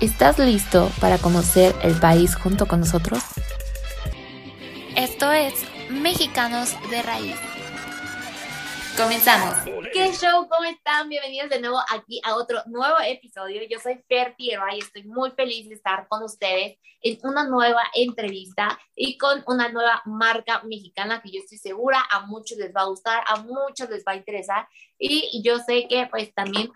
¿Estás 0.00 0.38
listo 0.38 0.90
para 0.98 1.18
conocer 1.18 1.74
el 1.82 1.94
país 2.00 2.34
junto 2.34 2.66
con 2.66 2.80
nosotros? 2.80 3.22
Esto 4.96 5.30
es 5.30 5.52
Mexicanos 5.90 6.74
de 6.88 7.02
Raíz. 7.02 7.36
Comenzamos. 8.96 9.56
¿Qué 9.92 10.10
show? 10.14 10.48
¿Cómo 10.48 10.64
están? 10.64 11.10
Bienvenidos 11.10 11.50
de 11.50 11.60
nuevo 11.60 11.80
aquí 11.90 12.18
a 12.24 12.34
otro 12.36 12.62
nuevo 12.64 12.96
episodio. 13.06 13.60
Yo 13.68 13.78
soy 13.78 14.02
Fer 14.08 14.34
Figueroa 14.38 14.74
y 14.74 14.78
estoy 14.78 15.04
muy 15.04 15.32
feliz 15.32 15.68
de 15.68 15.74
estar 15.74 16.08
con 16.08 16.22
ustedes 16.22 16.78
en 17.02 17.18
una 17.22 17.46
nueva 17.46 17.82
entrevista 17.94 18.78
y 18.96 19.18
con 19.18 19.44
una 19.46 19.68
nueva 19.68 20.00
marca 20.06 20.62
mexicana 20.62 21.20
que 21.20 21.30
yo 21.30 21.40
estoy 21.40 21.58
segura 21.58 22.02
a 22.10 22.24
muchos 22.24 22.56
les 22.56 22.74
va 22.74 22.82
a 22.82 22.86
gustar, 22.86 23.22
a 23.26 23.36
muchos 23.42 23.90
les 23.90 24.02
va 24.02 24.12
a 24.12 24.16
interesar 24.16 24.66
y 24.98 25.42
yo 25.44 25.58
sé 25.58 25.86
que 25.88 26.06
pues 26.10 26.32
también 26.32 26.70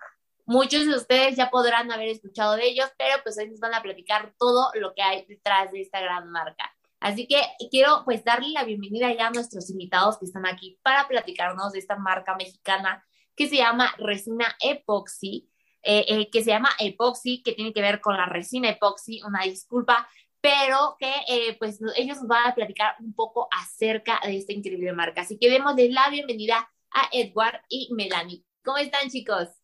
Muchos 0.46 0.86
de 0.86 0.94
ustedes 0.94 1.36
ya 1.36 1.48
podrán 1.48 1.90
haber 1.90 2.08
escuchado 2.08 2.56
de 2.56 2.66
ellos, 2.66 2.90
pero 2.98 3.14
pues 3.22 3.38
hoy 3.38 3.48
nos 3.48 3.60
van 3.60 3.74
a 3.74 3.82
platicar 3.82 4.34
todo 4.38 4.70
lo 4.74 4.94
que 4.94 5.02
hay 5.02 5.24
detrás 5.26 5.72
de 5.72 5.80
esta 5.80 6.00
gran 6.00 6.30
marca. 6.30 6.70
Así 7.00 7.26
que 7.26 7.40
quiero 7.70 8.02
pues 8.04 8.24
darle 8.24 8.48
la 8.50 8.64
bienvenida 8.64 9.12
ya 9.12 9.28
a 9.28 9.30
nuestros 9.30 9.70
invitados 9.70 10.18
que 10.18 10.26
están 10.26 10.46
aquí 10.46 10.78
para 10.82 11.08
platicarnos 11.08 11.72
de 11.72 11.78
esta 11.78 11.96
marca 11.96 12.34
mexicana 12.36 13.04
que 13.34 13.48
se 13.48 13.56
llama 13.56 13.94
Resina 13.98 14.54
Epoxy, 14.60 15.50
eh, 15.82 16.04
eh, 16.08 16.30
que 16.30 16.42
se 16.42 16.50
llama 16.50 16.70
Epoxy, 16.78 17.42
que 17.42 17.52
tiene 17.52 17.72
que 17.72 17.82
ver 17.82 18.00
con 18.00 18.16
la 18.16 18.26
resina 18.26 18.70
Epoxy, 18.70 19.22
una 19.22 19.42
disculpa, 19.42 20.08
pero 20.40 20.96
que 20.98 21.12
eh, 21.28 21.56
pues 21.58 21.80
ellos 21.96 22.18
nos 22.18 22.26
van 22.28 22.50
a 22.50 22.54
platicar 22.54 22.96
un 23.00 23.14
poco 23.14 23.48
acerca 23.50 24.20
de 24.24 24.36
esta 24.36 24.52
increíble 24.52 24.92
marca. 24.92 25.22
Así 25.22 25.38
que 25.38 25.50
démosle 25.50 25.90
la 25.90 26.08
bienvenida 26.10 26.70
a 26.90 27.08
Edward 27.12 27.62
y 27.68 27.88
Melanie. 27.92 28.44
¿Cómo 28.62 28.78
están 28.78 29.08
chicos? 29.08 29.63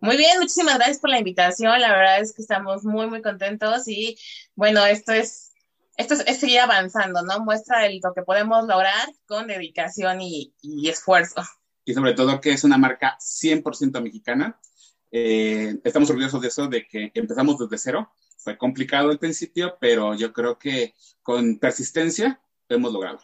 Muy 0.00 0.16
bien, 0.16 0.38
muchísimas 0.38 0.76
gracias 0.76 1.00
por 1.00 1.10
la 1.10 1.18
invitación. 1.18 1.80
La 1.80 1.90
verdad 1.90 2.20
es 2.20 2.32
que 2.32 2.42
estamos 2.42 2.84
muy, 2.84 3.08
muy 3.08 3.20
contentos 3.20 3.88
y 3.88 4.16
bueno, 4.54 4.86
esto 4.86 5.12
es, 5.12 5.52
esto 5.96 6.14
es, 6.14 6.38
seguir 6.38 6.60
avanzando, 6.60 7.22
¿no? 7.22 7.40
Muestra 7.40 7.84
el, 7.86 8.00
lo 8.02 8.14
que 8.14 8.22
podemos 8.22 8.66
lograr 8.68 9.08
con 9.26 9.48
dedicación 9.48 10.20
y, 10.20 10.54
esfuerzo. 10.88 11.42
Y 11.84 11.94
sobre 11.94 12.12
todo 12.14 12.40
que 12.40 12.52
es 12.52 12.62
una 12.62 12.78
marca 12.78 13.18
100% 13.18 14.00
mexicana. 14.00 14.60
Eh, 15.10 15.74
estamos 15.82 16.08
orgullosos 16.10 16.42
de 16.42 16.48
eso, 16.48 16.68
de 16.68 16.86
que 16.86 17.10
empezamos 17.14 17.58
desde 17.58 17.78
cero. 17.78 18.12
Fue 18.36 18.56
complicado 18.56 19.10
al 19.10 19.18
principio, 19.18 19.78
pero 19.80 20.14
yo 20.14 20.32
creo 20.32 20.58
que 20.58 20.94
con 21.22 21.58
persistencia 21.58 22.40
lo 22.68 22.76
hemos 22.76 22.92
logrado. 22.92 23.18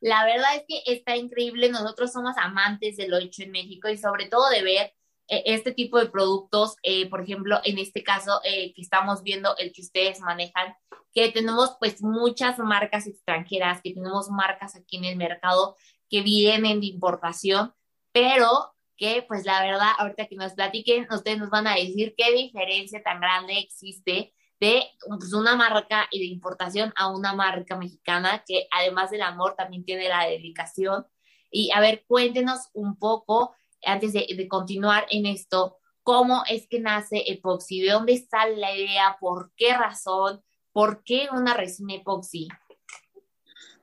La 0.00 0.24
verdad 0.24 0.54
es 0.54 0.64
que 0.68 0.92
está 0.92 1.16
increíble. 1.16 1.70
Nosotros 1.70 2.12
somos 2.12 2.36
amantes 2.36 2.96
de 2.96 3.08
lo 3.08 3.18
hecho 3.18 3.42
en 3.42 3.50
México 3.50 3.88
y 3.88 3.98
sobre 3.98 4.26
todo 4.26 4.48
de 4.50 4.62
ver 4.62 4.92
este 5.28 5.72
tipo 5.72 5.98
de 5.98 6.08
productos, 6.10 6.76
eh, 6.82 7.08
por 7.08 7.22
ejemplo, 7.22 7.60
en 7.64 7.78
este 7.78 8.02
caso 8.02 8.40
eh, 8.44 8.72
que 8.74 8.82
estamos 8.82 9.22
viendo, 9.22 9.56
el 9.56 9.72
que 9.72 9.82
ustedes 9.82 10.20
manejan, 10.20 10.74
que 11.12 11.30
tenemos 11.30 11.76
pues 11.78 12.02
muchas 12.02 12.58
marcas 12.58 13.06
extranjeras, 13.06 13.80
que 13.82 13.94
tenemos 13.94 14.28
marcas 14.30 14.76
aquí 14.76 14.96
en 14.96 15.04
el 15.04 15.16
mercado 15.16 15.76
que 16.10 16.22
vienen 16.22 16.80
de 16.80 16.86
importación, 16.86 17.72
pero 18.12 18.74
que 18.96 19.24
pues 19.26 19.44
la 19.44 19.62
verdad, 19.62 19.92
ahorita 19.98 20.26
que 20.26 20.36
nos 20.36 20.52
platiquen, 20.52 21.06
ustedes 21.10 21.38
nos 21.38 21.50
van 21.50 21.66
a 21.66 21.74
decir 21.74 22.14
qué 22.16 22.32
diferencia 22.32 23.02
tan 23.02 23.20
grande 23.20 23.58
existe 23.58 24.34
de 24.60 24.84
pues, 25.06 25.32
una 25.32 25.56
marca 25.56 26.08
de 26.12 26.24
importación 26.24 26.92
a 26.96 27.08
una 27.08 27.32
marca 27.34 27.76
mexicana 27.76 28.44
que 28.46 28.66
además 28.70 29.10
del 29.10 29.22
amor 29.22 29.54
también 29.56 29.84
tiene 29.84 30.08
la 30.08 30.26
dedicación. 30.26 31.06
Y 31.50 31.70
a 31.72 31.80
ver, 31.80 32.04
cuéntenos 32.06 32.70
un 32.72 32.96
poco 32.98 33.54
antes 33.86 34.12
de, 34.12 34.48
continuar 34.48 35.06
en 35.10 35.26
esto, 35.26 35.78
cómo 36.02 36.42
es 36.48 36.66
que 36.68 36.80
nace 36.80 37.24
Epoxy, 37.26 37.80
de 37.80 37.92
dónde 37.92 38.18
sale 38.28 38.56
la 38.56 38.76
idea, 38.76 39.16
por 39.20 39.52
qué 39.56 39.76
razón, 39.76 40.42
por 40.72 41.02
qué 41.02 41.28
una 41.32 41.54
resina 41.54 41.94
Epoxy. 41.94 42.48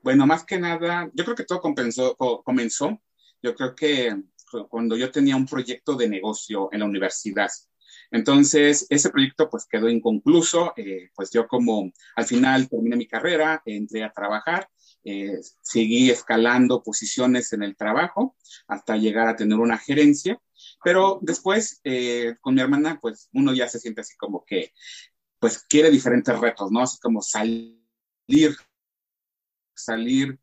Bueno, 0.03 0.25
más 0.25 0.43
que 0.43 0.59
nada, 0.59 1.09
yo 1.13 1.23
creo 1.23 1.35
que 1.35 1.45
todo 1.45 1.61
comenzó, 1.61 2.15
comenzó, 2.43 3.01
yo 3.41 3.55
creo 3.55 3.75
que 3.75 4.15
cuando 4.69 4.97
yo 4.97 5.11
tenía 5.11 5.35
un 5.35 5.45
proyecto 5.45 5.95
de 5.95 6.09
negocio 6.09 6.69
en 6.71 6.79
la 6.79 6.85
universidad. 6.85 7.49
Entonces, 8.11 8.85
ese 8.89 9.09
proyecto 9.09 9.49
pues 9.49 9.65
quedó 9.65 9.87
inconcluso, 9.87 10.73
eh, 10.75 11.09
pues 11.15 11.31
yo 11.31 11.47
como 11.47 11.91
al 12.15 12.25
final 12.25 12.67
terminé 12.67 12.97
mi 12.97 13.07
carrera, 13.07 13.61
entré 13.65 14.03
a 14.03 14.11
trabajar 14.11 14.67
eh, 15.03 15.39
seguí 15.61 16.09
escalando 16.09 16.83
posiciones 16.83 17.53
en 17.53 17.63
el 17.63 17.75
trabajo 17.75 18.35
hasta 18.67 18.97
llegar 18.97 19.27
a 19.27 19.35
tener 19.35 19.57
una 19.57 19.77
gerencia, 19.77 20.39
pero 20.83 21.19
después 21.21 21.79
eh, 21.83 22.35
con 22.41 22.55
mi 22.55 22.61
hermana, 22.61 22.99
pues 23.01 23.29
uno 23.33 23.53
ya 23.53 23.67
se 23.67 23.79
siente 23.79 24.01
así 24.01 24.15
como 24.17 24.43
que, 24.45 24.71
pues 25.39 25.63
quiere 25.63 25.89
diferentes 25.89 26.37
retos, 26.39 26.71
¿no? 26.71 26.81
Así 26.81 26.99
como 26.99 27.21
salir, 27.21 27.75
salir 29.75 30.39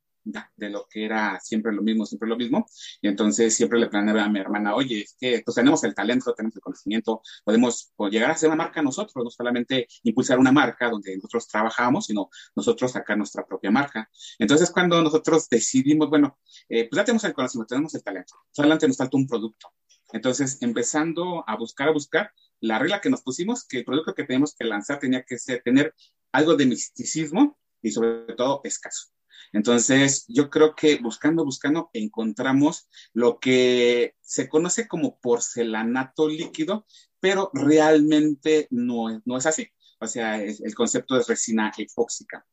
de 0.57 0.71
lo 0.71 0.87
que 0.89 1.05
era 1.05 1.39
siempre 1.41 1.73
lo 1.73 1.83
mismo, 1.83 2.07
siempre 2.07 2.29
lo 2.29 2.37
mismo. 2.37 2.67
Y 3.01 3.09
entonces 3.09 3.55
siempre 3.55 3.79
le 3.79 3.89
planeaba 3.89 4.25
a 4.25 4.29
mi 4.29 4.39
hermana, 4.39 4.75
oye, 4.75 5.01
es 5.03 5.17
que 5.19 5.43
pues, 5.45 5.55
tenemos 5.55 5.85
el 5.85 5.95
talento, 5.95 6.35
tenemos 6.35 6.57
el 6.57 6.63
conocimiento, 6.63 7.23
podemos 7.45 7.93
pues, 7.97 8.13
llegar 8.13 8.31
a 8.31 8.37
ser 8.37 8.49
una 8.49 8.57
marca 8.57 8.83
nosotros, 8.83 9.25
no 9.25 9.31
solamente 9.31 9.87
impulsar 10.03 10.39
una 10.39 10.53
marca 10.53 10.91
donde 10.91 11.17
nosotros 11.17 11.49
trabajamos, 11.49 12.07
sino 12.07 12.29
nosotros 12.55 12.93
sacar 12.93 13.17
nuestra 13.17 13.47
propia 13.47 13.71
marca. 13.71 14.09
Entonces 14.39 14.71
cuando 14.71 15.03
nosotros 15.03 15.49
decidimos, 15.49 16.09
bueno, 16.09 16.39
eh, 16.69 16.89
pues 16.89 16.97
ya 16.99 17.05
tenemos 17.05 17.25
el 17.25 17.33
conocimiento, 17.33 17.75
tenemos 17.75 17.95
el 17.95 18.03
talento, 18.03 18.35
solamente 18.51 18.87
nos 18.89 18.97
falta 18.97 19.17
un 19.17 19.27
producto. 19.27 19.69
Entonces, 20.13 20.59
empezando 20.63 21.45
a 21.47 21.57
buscar, 21.57 21.89
a 21.89 21.93
buscar, 21.93 22.33
la 22.61 22.79
regla 22.79 23.01
que 23.01 23.11
nos 23.11 23.23
pusimos, 23.23 23.67
que 23.67 23.79
el 23.79 23.85
producto 23.85 24.15
que 24.15 24.25
tenemos 24.25 24.55
que 24.55 24.65
lanzar 24.65 24.99
tenía 24.99 25.23
que 25.23 25.39
ser, 25.39 25.63
tener 25.63 25.95
algo 26.33 26.57
de 26.57 26.67
misticismo 26.67 27.59
y 27.83 27.91
sobre 27.91 28.35
todo 28.35 28.61
escaso. 28.65 29.09
Entonces, 29.53 30.25
yo 30.29 30.51
creo 30.51 30.75
que 30.75 30.97
buscando, 30.97 31.45
buscando, 31.45 31.91
encontramos 31.93 32.89
lo 33.13 33.39
que 33.39 34.15
se 34.21 34.49
conoce 34.49 34.89
como 34.89 35.19
porcelanato 35.21 36.29
líquido, 36.29 36.87
pero 37.21 37.51
realmente 37.53 38.69
no, 38.71 39.23
no 39.25 39.37
es 39.37 39.47
así. 39.47 39.69
O 40.01 40.07
sea, 40.07 40.43
el 40.43 40.75
concepto 40.75 41.19
es 41.19 41.27
resina 41.27 41.73
epóxica. 41.77 42.47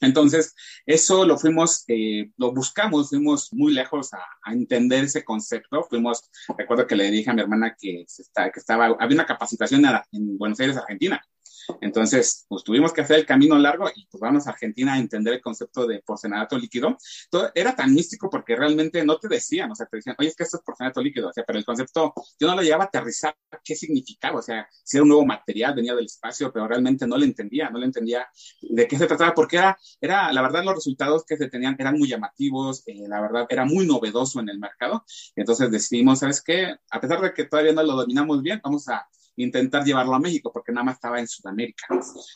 Entonces, 0.00 0.54
eso 0.84 1.24
lo 1.24 1.38
fuimos, 1.38 1.84
eh, 1.88 2.30
lo 2.36 2.52
buscamos, 2.52 3.08
fuimos 3.08 3.52
muy 3.52 3.72
lejos 3.72 4.12
a, 4.12 4.52
entender 4.52 5.04
ese 5.04 5.24
concepto. 5.24 5.84
Fuimos, 5.88 6.30
recuerdo 6.56 6.86
que 6.86 6.96
le 6.96 7.10
dije 7.10 7.30
a 7.30 7.34
mi 7.34 7.40
hermana 7.40 7.74
que, 7.78 8.04
que 8.06 8.60
estaba, 8.60 8.86
había 8.86 9.14
una 9.14 9.26
capacitación 9.26 9.84
en 10.12 10.38
Buenos 10.38 10.60
Aires, 10.60 10.76
Argentina. 10.76 11.20
Entonces, 11.80 12.44
pues 12.48 12.64
tuvimos 12.64 12.92
que 12.92 13.00
hacer 13.00 13.18
el 13.18 13.26
camino 13.26 13.58
largo 13.58 13.88
y 13.94 14.06
pues 14.06 14.20
vamos 14.20 14.46
a 14.46 14.50
Argentina 14.50 14.94
a 14.94 14.98
entender 14.98 15.34
el 15.34 15.40
concepto 15.40 15.86
de 15.86 16.00
porcelanato 16.00 16.58
líquido. 16.58 16.96
Era 17.54 17.74
tan 17.74 17.92
místico 17.94 18.28
porque 18.30 18.56
realmente 18.56 19.04
no 19.04 19.18
te 19.18 19.28
decían, 19.28 19.70
o 19.70 19.74
sea, 19.74 19.86
te 19.86 19.96
decían, 19.96 20.16
oye, 20.18 20.28
es 20.28 20.36
que 20.36 20.44
esto 20.44 20.58
es 20.58 20.62
porcelanato 20.62 21.02
líquido, 21.02 21.28
o 21.28 21.32
sea, 21.32 21.44
pero 21.46 21.58
el 21.58 21.64
concepto, 21.64 22.14
yo 22.38 22.46
no 22.46 22.56
lo 22.56 22.62
llegaba 22.62 22.84
a 22.84 22.86
aterrizar 22.86 23.36
qué 23.64 23.74
significaba, 23.74 24.38
o 24.38 24.42
sea, 24.42 24.68
si 24.84 24.96
era 24.96 25.02
un 25.02 25.08
nuevo 25.08 25.26
material, 25.26 25.74
venía 25.74 25.94
del 25.94 26.06
espacio, 26.06 26.52
pero 26.52 26.68
realmente 26.68 27.06
no 27.06 27.16
le 27.16 27.26
entendía, 27.26 27.70
no 27.70 27.78
le 27.78 27.86
entendía 27.86 28.28
de 28.62 28.86
qué 28.86 28.96
se 28.96 29.06
trataba, 29.06 29.34
porque 29.34 29.56
era, 29.56 29.78
era 30.00 30.32
la 30.32 30.42
verdad, 30.42 30.64
los 30.64 30.74
resultados 30.74 31.24
que 31.24 31.36
se 31.36 31.48
tenían 31.48 31.76
eran 31.78 31.98
muy 31.98 32.08
llamativos, 32.08 32.82
eh, 32.86 33.04
la 33.08 33.20
verdad, 33.20 33.46
era 33.48 33.64
muy 33.64 33.86
novedoso 33.86 34.40
en 34.40 34.48
el 34.48 34.58
mercado. 34.58 35.04
Entonces 35.34 35.70
decidimos, 35.70 36.20
¿sabes 36.20 36.42
qué? 36.42 36.76
A 36.90 37.00
pesar 37.00 37.20
de 37.20 37.32
que 37.32 37.44
todavía 37.44 37.72
no 37.72 37.82
lo 37.82 37.94
dominamos 37.94 38.42
bien, 38.42 38.60
vamos 38.62 38.88
a 38.88 39.06
intentar 39.36 39.84
llevarlo 39.84 40.14
a 40.14 40.20
México, 40.20 40.50
porque 40.52 40.72
nada 40.72 40.84
más 40.84 40.94
estaba 40.96 41.20
en 41.20 41.28
Sudamérica. 41.28 41.86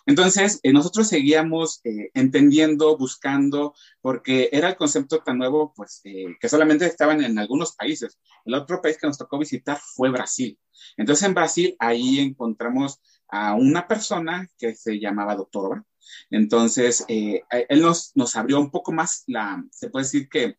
Entonces, 0.07 0.61
eh, 0.63 0.73
nosotros 0.73 1.09
seguíamos 1.09 1.81
eh, 1.85 2.11
entendiendo, 2.15 2.97
buscando, 2.97 3.75
porque 4.01 4.49
era 4.53 4.69
el 4.69 4.77
concepto 4.77 5.19
tan 5.19 5.39
nuevo, 5.39 5.73
pues, 5.75 6.01
eh, 6.05 6.37
que 6.39 6.49
solamente 6.49 6.87
estaban 6.87 7.23
en 7.23 7.39
algunos 7.39 7.75
países. 7.75 8.19
El 8.45 8.55
otro 8.55 8.81
país 8.81 8.99
que 8.99 9.07
nos 9.07 9.19
tocó 9.19 9.39
visitar 9.39 9.79
fue 9.79 10.11
Brasil. 10.11 10.59
Entonces, 10.97 11.27
en 11.27 11.35
Brasil, 11.35 11.77
ahí 11.79 12.21
encontramos 12.21 13.01
a 13.29 13.55
una 13.55 13.87
persona 13.87 14.49
que 14.59 14.75
se 14.75 14.99
llamaba 14.99 15.37
Doctor 15.37 15.85
Entonces, 16.31 17.05
él 17.09 17.81
nos, 17.81 18.13
nos 18.15 18.35
abrió 18.37 18.59
un 18.59 18.71
poco 18.71 18.93
más 18.93 19.23
la, 19.27 19.65
se 19.71 19.89
puede 19.89 20.05
decir 20.05 20.29
que 20.29 20.57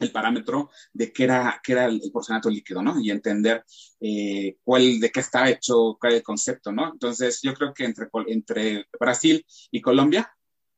el 0.00 0.12
parámetro 0.12 0.70
de 0.92 1.12
qué 1.12 1.24
era, 1.24 1.60
qué 1.62 1.72
era 1.72 1.86
el, 1.86 2.00
porcelanato 2.12 2.50
líquido, 2.50 2.82
¿no? 2.82 3.00
Y 3.00 3.10
entender 3.10 3.64
eh, 4.00 4.56
cuál, 4.62 5.00
de 5.00 5.10
qué 5.10 5.20
está 5.20 5.48
hecho, 5.48 5.96
cuál 6.00 6.14
el 6.14 6.22
concepto, 6.22 6.72
¿no? 6.72 6.92
Entonces, 6.92 7.40
yo 7.42 7.54
creo 7.54 7.72
que 7.72 7.84
entre, 7.84 8.08
entre 8.26 8.86
Brasil 8.98 9.44
y 9.70 9.80
Colombia 9.80 10.30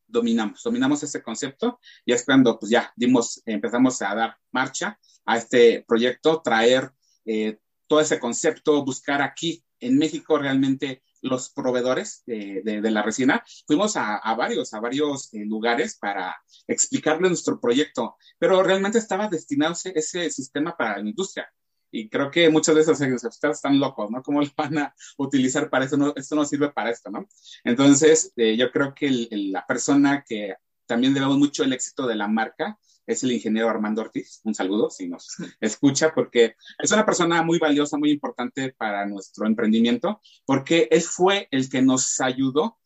dominamos, 0.07 0.63
dominamos 0.63 1.03
ese 1.03 1.23
concepto 1.23 1.81
y 2.05 2.13
es 2.13 2.25
cuando, 2.25 2.59
pues 2.59 2.71
ya, 2.71 2.93
dimos, 2.97 3.43
empezamos 3.45 4.01
a 4.03 4.15
dar 4.15 4.37
marcha 4.53 4.99
a 5.25 5.37
este 5.37 5.85
proyecto, 5.87 6.41
traer 6.43 6.91
eh, 7.25 7.59
todo 7.87 8.01
ese 8.01 8.19
concepto, 8.19 8.85
buscar 8.85 9.23
aquí 9.23 9.65
en 9.81 9.99
México 9.99 10.39
realmente 10.39 11.03
los 11.23 11.51
proveedores 11.51 12.23
de, 12.27 12.81
la 12.91 13.03
resina, 13.03 13.45
fuimos 13.67 13.97
a, 13.97 14.21
varios, 14.37 14.73
a 14.75 14.81
varios 14.81 15.33
eh, 15.33 15.45
lugares 15.45 15.97
para 15.99 16.37
explicarle 16.67 17.29
nuestro 17.29 17.61
proyecto, 17.61 18.17
pero 18.39 18.63
realmente 18.63 18.99
estaba 18.99 19.29
destinado 19.29 19.75
ese, 19.85 20.31
sistema 20.31 20.77
para 20.77 20.99
la 20.99 21.09
industria. 21.09 21.49
Y 21.91 22.09
creo 22.09 22.31
que 22.31 22.51
muchos 22.51 22.75
de 22.75 22.83
esos 22.83 23.01
ustedes 23.01 23.57
están 23.57 23.79
locos, 23.79 24.11
¿no? 24.11 24.23
¿Cómo 24.23 24.43
lo 24.43 24.49
van 24.57 24.79
a 24.79 24.95
utilizar 25.19 25.71
para 25.71 25.85
eso? 25.85 25.97
No, 25.97 26.13
esto 26.17 26.35
no 26.35 26.45
sirve 26.45 26.71
para 26.71 26.91
esto, 26.91 27.11
¿no? 27.11 27.27
Entonces, 27.65 28.33
eh, 28.37 28.57
yo 28.57 28.71
creo 28.71 28.93
que 28.95 29.29
la 29.31 29.65
persona 29.67 30.25
que 30.27 30.57
también 30.87 31.15
debemos 31.15 31.39
mucho 31.39 31.65
el 31.65 31.73
éxito 31.73 32.07
de 32.07 32.17
la 32.17 32.29
marca 32.29 32.79
es 33.07 33.23
el 33.23 33.33
ingeniero 33.33 33.69
Armando 33.69 34.03
Ortiz. 34.03 34.41
Un 34.45 34.55
saludo 34.55 34.91
si 34.91 35.09
nos 35.09 35.37
escucha, 35.61 36.13
porque 36.15 36.57
es 36.79 36.93
una 36.93 37.07
persona 37.07 37.43
muy 37.43 37.59
valiosa, 37.59 37.97
muy 37.97 38.11
importante 38.11 38.75
para 38.77 39.07
nuestro 39.07 39.47
emprendimiento, 39.47 40.21
porque 40.45 40.89
él 40.91 41.03
fue 41.03 41.49
el 41.51 41.69
que 41.71 41.83
nos 41.83 42.21
ayudó 42.21 42.79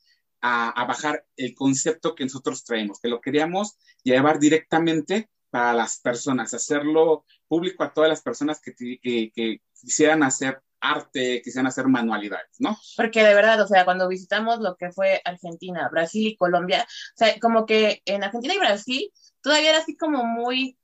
a, 0.43 0.85
bajar 0.87 1.27
el 1.37 1.55
concepto 1.55 2.15
que 2.15 2.25
nosotros 2.25 2.65
traemos, 2.65 2.99
que 3.01 3.09
lo 3.09 3.21
queríamos 3.21 3.77
llevar 4.03 4.39
directamente 4.39 5.29
para 5.51 5.75
las 5.75 5.99
personas, 6.01 6.55
hacerlo 6.55 7.25
público 7.49 7.83
a 7.83 7.93
todas 7.93 8.09
las 8.09 8.23
personas 8.23 8.61
que, 8.61 8.73
que 8.75 9.61
quisieran 9.81 10.23
hacer 10.23 10.63
arte, 10.81 11.43
quisieran 11.43 11.67
hacer 11.67 11.87
manualidades, 11.87 12.57
¿no? 12.59 12.77
Porque 12.97 13.23
de 13.23 13.35
verdad, 13.35 13.61
o 13.61 13.67
sea, 13.67 13.85
cuando 13.85 14.09
visitamos 14.09 14.61
lo 14.61 14.77
que 14.77 14.91
fue 14.91 15.21
Argentina, 15.25 15.89
Brasil 15.91 16.27
y 16.27 16.37
Colombia, 16.37 16.87
o 16.89 17.17
sea, 17.17 17.39
como 17.41 17.67
que 17.67 18.03
en 18.05 18.25
Argentina 18.25 18.55
y 18.55 18.59
Brasil 18.59 19.13
todavía 19.41 19.71
era 19.71 19.79
así 19.79 19.97
como 19.97 20.25
muy, 20.25 20.79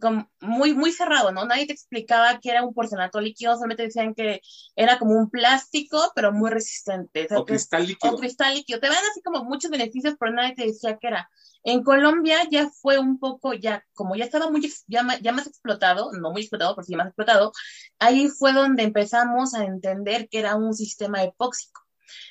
como 0.00 0.30
muy, 0.40 0.74
muy 0.74 0.92
cerrado, 0.92 1.32
¿no? 1.32 1.44
Nadie 1.44 1.66
te 1.66 1.72
explicaba 1.72 2.38
que 2.40 2.50
era 2.50 2.62
un 2.62 2.74
porcelanato 2.74 3.20
líquido, 3.20 3.54
solamente 3.54 3.84
decían 3.84 4.14
que 4.14 4.40
era 4.76 4.98
como 4.98 5.14
un 5.14 5.30
plástico, 5.30 6.12
pero 6.14 6.32
muy 6.32 6.50
resistente. 6.50 7.26
O, 7.34 7.44
cristal 7.44 7.86
líquido. 7.86 8.14
O 8.14 8.18
cristal 8.18 8.54
líquido. 8.54 8.80
Te 8.80 8.88
dan 8.88 9.04
así 9.10 9.20
como 9.22 9.44
muchos 9.44 9.70
beneficios, 9.70 10.14
pero 10.18 10.32
nadie 10.32 10.54
te 10.54 10.66
decía 10.66 10.98
que 10.98 11.08
era. 11.08 11.30
En 11.64 11.82
Colombia 11.82 12.38
ya 12.50 12.70
fue 12.70 12.98
un 12.98 13.18
poco, 13.18 13.52
ya 13.52 13.84
como 13.92 14.14
ya 14.14 14.24
estaba 14.24 14.50
muy, 14.50 14.72
ya, 14.86 15.04
ya 15.20 15.32
más 15.32 15.46
explotado, 15.46 16.12
no 16.12 16.30
muy 16.30 16.42
explotado, 16.42 16.74
pero 16.76 16.84
sí 16.86 16.94
más 16.94 17.08
explotado, 17.08 17.52
ahí 17.98 18.28
fue 18.28 18.52
donde 18.52 18.84
empezamos 18.84 19.54
a 19.54 19.64
entender 19.64 20.28
que 20.28 20.38
era 20.38 20.54
un 20.54 20.72
sistema 20.74 21.22
epóxico. 21.24 21.82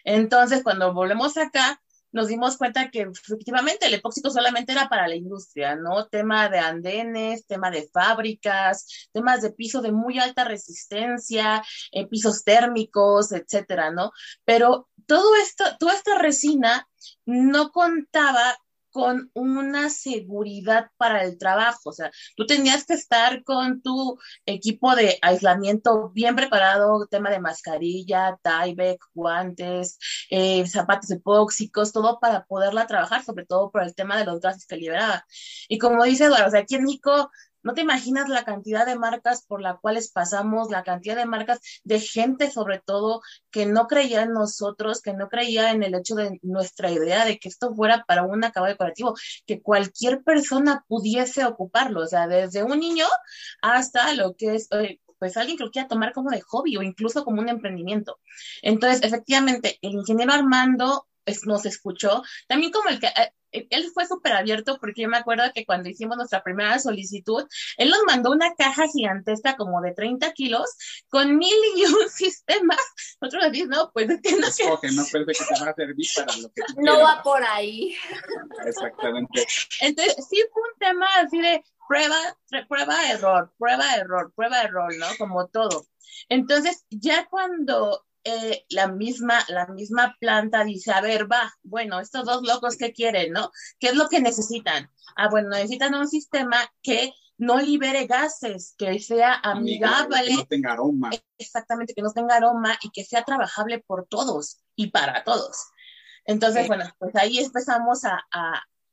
Entonces, 0.03 0.63
cuando 0.63 0.93
volvemos 0.93 1.37
acá, 1.37 1.81
nos 2.17 2.27
dimos 2.27 2.57
cuenta 2.57 2.89
que 2.89 3.03
efectivamente 3.03 3.85
el 3.85 3.93
epóxico 3.93 4.31
solamente 4.31 4.71
era 4.71 4.89
para 4.89 5.07
la 5.07 5.15
industria, 5.15 5.75
¿no? 5.75 6.07
Tema 6.07 6.49
de 6.49 6.57
andenes, 6.57 7.45
tema 7.45 7.69
de 7.69 7.87
fábricas, 7.93 9.07
temas 9.13 9.43
de 9.43 9.51
piso 9.51 9.81
de 9.83 9.91
muy 9.91 10.17
alta 10.17 10.43
resistencia, 10.43 11.63
eh, 11.91 12.07
pisos 12.07 12.43
térmicos, 12.43 13.31
etcétera, 13.31 13.91
¿no? 13.91 14.11
Pero 14.45 14.89
todo 15.05 15.35
esto, 15.35 15.63
toda 15.79 15.93
esta 15.93 16.17
resina 16.17 16.87
no 17.25 17.69
contaba 17.69 18.57
con 18.97 19.29
una 19.35 19.91
seguridad 19.91 20.89
para 20.97 21.23
el 21.23 21.37
trabajo. 21.37 21.91
O 21.91 21.93
sea, 21.93 22.09
tú 22.35 22.47
tenías 22.47 22.83
que 22.83 22.95
estar 22.95 23.43
con 23.43 23.83
tu 23.83 24.17
equipo 24.43 24.95
de 24.95 25.19
aislamiento 25.21 26.09
bien 26.15 26.35
preparado, 26.35 27.05
tema 27.05 27.29
de 27.29 27.39
mascarilla, 27.39 28.39
Tyvek, 28.41 28.99
guantes, 29.13 29.99
eh, 30.31 30.65
zapatos 30.65 31.11
epóxicos, 31.11 31.93
todo 31.93 32.19
para 32.19 32.45
poderla 32.45 32.87
trabajar, 32.87 33.23
sobre 33.23 33.45
todo 33.45 33.69
por 33.69 33.83
el 33.83 33.93
tema 33.93 34.17
de 34.17 34.25
los 34.25 34.39
gases 34.41 34.65
que 34.65 34.77
liberaba. 34.77 35.23
Y 35.69 35.77
como 35.77 36.03
dice 36.03 36.23
Eduardo, 36.25 36.47
o 36.47 36.49
sea, 36.49 36.61
aquí 36.61 36.73
en 36.73 36.85
Nico 36.85 37.29
no 37.63 37.73
te 37.73 37.81
imaginas 37.81 38.29
la 38.29 38.43
cantidad 38.43 38.85
de 38.85 38.97
marcas 38.97 39.45
por 39.45 39.61
las 39.61 39.79
cuales 39.79 40.11
pasamos, 40.11 40.69
la 40.69 40.83
cantidad 40.83 41.15
de 41.15 41.25
marcas 41.25 41.59
de 41.83 41.99
gente 41.99 42.51
sobre 42.51 42.79
todo 42.79 43.21
que 43.51 43.65
no 43.65 43.87
creía 43.87 44.23
en 44.23 44.33
nosotros, 44.33 45.01
que 45.01 45.13
no 45.13 45.29
creía 45.29 45.71
en 45.71 45.83
el 45.83 45.95
hecho 45.95 46.15
de 46.15 46.39
nuestra 46.41 46.91
idea 46.91 47.25
de 47.25 47.39
que 47.39 47.49
esto 47.49 47.73
fuera 47.75 48.03
para 48.07 48.23
un 48.23 48.43
acabado 48.43 48.71
decorativo, 48.71 49.15
que 49.45 49.61
cualquier 49.61 50.23
persona 50.23 50.85
pudiese 50.87 51.45
ocuparlo, 51.45 52.01
o 52.01 52.07
sea, 52.07 52.27
desde 52.27 52.63
un 52.63 52.79
niño 52.79 53.05
hasta 53.61 54.13
lo 54.13 54.35
que 54.35 54.55
es... 54.55 54.69
Pues 55.19 55.35
alguien 55.35 55.57
que 55.57 55.63
lo 55.63 55.71
quiera 55.71 55.87
tomar 55.87 56.13
como 56.13 56.29
de 56.29 56.41
hobby 56.41 56.77
o 56.77 56.83
incluso 56.83 57.25
como 57.25 57.41
un 57.41 57.49
emprendimiento. 57.49 58.19
Entonces, 58.61 59.01
efectivamente, 59.01 59.79
el 59.81 59.93
ingeniero 59.93 60.31
Armando 60.31 61.07
pues, 61.27 61.45
nos 61.45 61.65
escuchó, 61.65 62.23
también 62.47 62.71
como 62.71 62.89
el 62.89 62.99
que, 62.99 63.07
eh, 63.07 63.33
él 63.51 63.91
fue 63.93 64.05
súper 64.05 64.33
abierto 64.33 64.77
porque 64.79 65.03
yo 65.03 65.09
me 65.09 65.17
acuerdo 65.17 65.43
que 65.53 65.65
cuando 65.65 65.89
hicimos 65.89 66.17
nuestra 66.17 66.43
primera 66.43 66.79
solicitud, 66.79 67.45
él 67.77 67.89
nos 67.89 68.03
mandó 68.05 68.31
una 68.31 68.53
caja 68.55 68.87
gigantesca 68.87 69.55
como 69.55 69.81
de 69.81 69.93
30 69.93 70.31
kilos 70.33 70.69
con 71.09 71.37
mil 71.37 71.55
y 71.75 71.85
un 71.85 72.09
sistemas. 72.09 72.79
Nosotros 73.21 73.43
le 73.43 73.51
dijimos, 73.51 73.77
no, 73.77 73.91
pues 73.91 74.09
es 74.09 74.21
que 74.21 74.35
no. 74.35 74.47
Escoge, 74.47 74.91
no 74.91 75.03
parece 75.11 75.31
que 75.33 75.55
te 75.55 75.63
va 75.63 75.71
a 75.71 75.75
servir 75.75 76.07
para 76.15 76.37
lo 76.37 76.49
que 76.49 76.61
tú 76.67 76.73
No 76.77 76.99
va 77.01 77.21
por 77.23 77.43
ahí. 77.43 77.95
Exactamente. 78.65 79.45
Entonces, 79.81 80.15
sí 80.29 80.43
fue 80.51 80.61
un 80.61 80.79
tema 80.79 81.07
así 81.17 81.39
de 81.39 81.63
prueba, 81.87 82.17
prueba, 82.67 83.11
error, 83.11 83.53
prueba, 83.57 83.95
error, 83.95 84.33
prueba, 84.35 84.61
error, 84.61 84.93
¿no? 84.97 85.07
Como 85.17 85.47
todo. 85.47 85.85
Entonces, 86.29 86.85
ya 86.89 87.25
cuando 87.29 88.06
eh, 88.27 88.65
la, 88.69 88.89
misma, 88.89 89.39
la 89.47 89.67
misma 89.67 90.15
planta 90.19 90.65
dice, 90.65 90.91
a 90.91 90.99
ver, 90.99 91.31
va, 91.31 91.53
bueno, 91.63 91.99
estos 92.01 92.25
dos 92.25 92.41
locos, 92.43 92.75
¿qué 92.75 92.91
quieren, 92.91 93.31
no? 93.31 93.51
¿Qué 93.79 93.87
es 93.87 93.95
lo 93.95 94.09
que 94.09 94.19
necesitan? 94.19 94.91
Ah, 95.15 95.29
bueno, 95.29 95.49
necesitan 95.49 95.95
un 95.95 96.07
sistema 96.07 96.57
que 96.81 97.13
no 97.37 97.59
libere 97.59 98.05
gases, 98.05 98.75
que 98.77 98.99
sea 98.99 99.35
amigable. 99.35 100.25
Que 100.25 100.33
no 100.33 100.45
tenga 100.45 100.73
aroma. 100.73 101.11
Exactamente, 101.37 101.93
que 101.93 102.01
no 102.01 102.11
tenga 102.11 102.35
aroma 102.35 102.77
y 102.81 102.89
que 102.89 103.05
sea 103.05 103.23
trabajable 103.23 103.79
por 103.79 104.07
todos 104.07 104.59
y 104.75 104.87
para 104.87 105.23
todos. 105.23 105.67
Entonces, 106.25 106.67
bueno, 106.67 106.83
pues 106.99 107.15
ahí 107.15 107.39
empezamos 107.39 108.03
a, 108.03 108.25